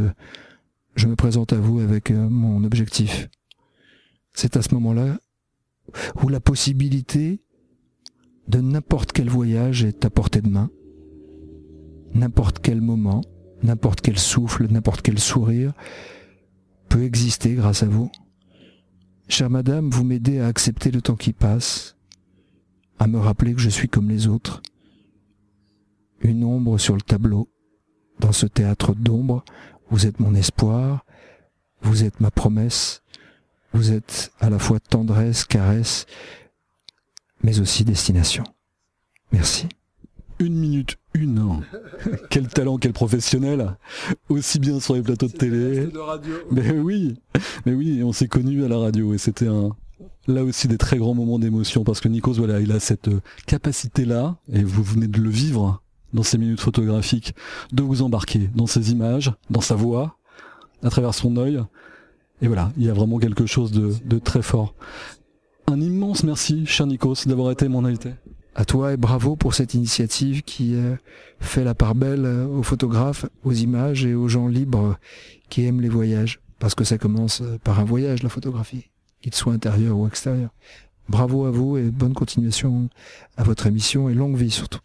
je 0.94 1.08
me 1.08 1.16
présente 1.16 1.52
à 1.52 1.58
vous 1.58 1.80
avec 1.80 2.12
euh, 2.12 2.28
mon 2.28 2.62
objectif. 2.62 3.28
C'est 4.32 4.56
à 4.56 4.62
ce 4.62 4.72
moment-là 4.74 5.18
où 6.22 6.28
la 6.28 6.38
possibilité 6.38 7.42
de 8.46 8.60
n'importe 8.60 9.10
quel 9.10 9.28
voyage 9.28 9.82
est 9.82 10.04
à 10.04 10.10
portée 10.10 10.40
de 10.40 10.50
main 10.50 10.70
n'importe 12.14 12.58
quel 12.60 12.80
moment, 12.80 13.22
n'importe 13.62 14.00
quel 14.00 14.18
souffle, 14.18 14.66
n'importe 14.70 15.02
quel 15.02 15.18
sourire 15.18 15.72
peut 16.88 17.04
exister 17.04 17.54
grâce 17.54 17.82
à 17.82 17.86
vous. 17.86 18.10
Chère 19.28 19.50
madame, 19.50 19.90
vous 19.90 20.04
m'aidez 20.04 20.40
à 20.40 20.48
accepter 20.48 20.90
le 20.90 21.00
temps 21.00 21.16
qui 21.16 21.32
passe, 21.32 21.96
à 22.98 23.06
me 23.06 23.18
rappeler 23.18 23.54
que 23.54 23.60
je 23.60 23.70
suis 23.70 23.88
comme 23.88 24.08
les 24.08 24.26
autres. 24.26 24.62
Une 26.20 26.44
ombre 26.44 26.78
sur 26.78 26.94
le 26.94 27.00
tableau. 27.00 27.48
Dans 28.18 28.32
ce 28.32 28.46
théâtre 28.46 28.94
d'ombre, 28.94 29.44
vous 29.88 30.06
êtes 30.06 30.20
mon 30.20 30.34
espoir, 30.34 31.06
vous 31.80 32.04
êtes 32.04 32.20
ma 32.20 32.30
promesse, 32.30 33.02
vous 33.72 33.92
êtes 33.92 34.32
à 34.40 34.50
la 34.50 34.58
fois 34.58 34.80
tendresse, 34.80 35.44
caresse, 35.44 36.06
mais 37.42 37.60
aussi 37.60 37.84
destination. 37.84 38.44
Merci 39.32 39.68
une 40.40 40.54
minute 40.54 40.96
une. 41.14 41.62
Quel 42.30 42.48
talent, 42.48 42.78
quel 42.78 42.92
professionnel. 42.92 43.76
Aussi 44.28 44.58
bien 44.58 44.80
sur 44.80 44.94
les 44.94 45.02
plateaux 45.02 45.26
de 45.26 45.32
télé. 45.32 45.88
Mais 46.50 46.70
oui, 46.70 47.16
mais 47.66 47.72
oui, 47.72 48.02
on 48.02 48.12
s'est 48.12 48.28
connus 48.28 48.64
à 48.64 48.68
la 48.68 48.78
radio 48.78 49.12
et 49.12 49.18
c'était 49.18 49.48
un, 49.48 49.70
là 50.28 50.44
aussi 50.44 50.68
des 50.68 50.78
très 50.78 50.98
grands 50.98 51.14
moments 51.14 51.38
d'émotion 51.38 51.84
parce 51.84 52.00
que 52.00 52.08
Nikos, 52.08 52.34
voilà, 52.34 52.60
il 52.60 52.72
a 52.72 52.80
cette 52.80 53.08
euh, 53.08 53.20
capacité-là 53.46 54.36
et 54.52 54.62
vous 54.62 54.82
venez 54.82 55.08
de 55.08 55.20
le 55.20 55.30
vivre 55.30 55.82
dans 56.12 56.22
ces 56.22 56.38
minutes 56.38 56.60
photographiques, 56.60 57.34
de 57.72 57.82
vous 57.82 58.02
embarquer 58.02 58.50
dans 58.54 58.66
ces 58.66 58.90
images, 58.90 59.32
dans 59.50 59.60
sa 59.60 59.74
voix, 59.74 60.16
à 60.82 60.90
travers 60.90 61.14
son 61.14 61.36
œil. 61.36 61.60
Et 62.42 62.46
voilà, 62.46 62.72
il 62.76 62.84
y 62.84 62.88
a 62.88 62.94
vraiment 62.94 63.18
quelque 63.18 63.46
chose 63.46 63.70
de, 63.70 63.92
de 64.04 64.18
très 64.18 64.42
fort. 64.42 64.74
Un 65.66 65.80
immense 65.80 66.24
merci, 66.24 66.66
cher 66.66 66.86
Nikos, 66.86 67.26
d'avoir 67.26 67.50
été 67.50 67.68
mon 67.68 67.84
invité 67.84 68.14
à 68.54 68.64
toi 68.64 68.92
et 68.92 68.96
bravo 68.96 69.36
pour 69.36 69.54
cette 69.54 69.74
initiative 69.74 70.42
qui 70.42 70.74
euh, 70.74 70.96
fait 71.40 71.64
la 71.64 71.74
part 71.74 71.94
belle 71.94 72.24
euh, 72.24 72.46
aux 72.46 72.62
photographes, 72.62 73.26
aux 73.44 73.52
images 73.52 74.04
et 74.04 74.14
aux 74.14 74.28
gens 74.28 74.48
libres 74.48 74.96
qui 75.48 75.64
aiment 75.64 75.80
les 75.80 75.88
voyages. 75.88 76.40
Parce 76.58 76.74
que 76.74 76.84
ça 76.84 76.98
commence 76.98 77.40
euh, 77.40 77.58
par 77.62 77.80
un 77.80 77.84
voyage, 77.84 78.22
la 78.22 78.28
photographie, 78.28 78.90
qu'il 79.22 79.34
soit 79.34 79.52
intérieur 79.52 79.96
ou 79.96 80.06
extérieur. 80.06 80.50
Bravo 81.08 81.46
à 81.46 81.50
vous 81.50 81.76
et 81.76 81.90
bonne 81.90 82.14
continuation 82.14 82.88
à 83.36 83.42
votre 83.42 83.66
émission 83.66 84.08
et 84.08 84.14
longue 84.14 84.36
vie 84.36 84.50
surtout. 84.50 84.80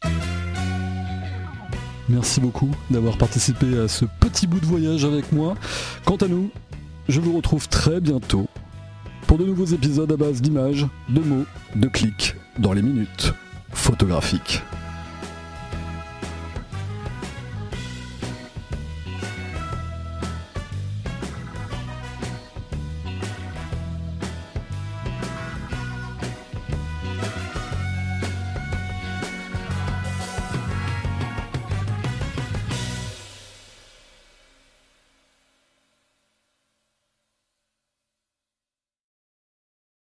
Merci 2.07 2.39
beaucoup 2.39 2.69
d'avoir 2.91 3.17
participé 3.17 3.77
à 3.79 3.87
ce 3.87 4.05
petit 4.19 4.45
bout 4.45 4.59
de 4.59 4.65
voyage 4.65 5.05
avec 5.05 5.31
moi. 5.31 5.55
Quant 6.05 6.17
à 6.17 6.27
nous, 6.27 6.51
je 7.09 7.19
vous 7.19 7.35
retrouve 7.35 7.67
très 7.67 7.99
bientôt 7.99 8.47
pour 9.27 9.39
de 9.39 9.45
nouveaux 9.45 9.65
épisodes 9.65 10.11
à 10.11 10.17
base 10.17 10.41
d'images, 10.41 10.87
de 11.09 11.19
mots, 11.19 11.45
de 11.75 11.87
clics 11.87 12.35
dans 12.59 12.73
les 12.73 12.83
minutes 12.83 13.33
photographique. 13.75 14.63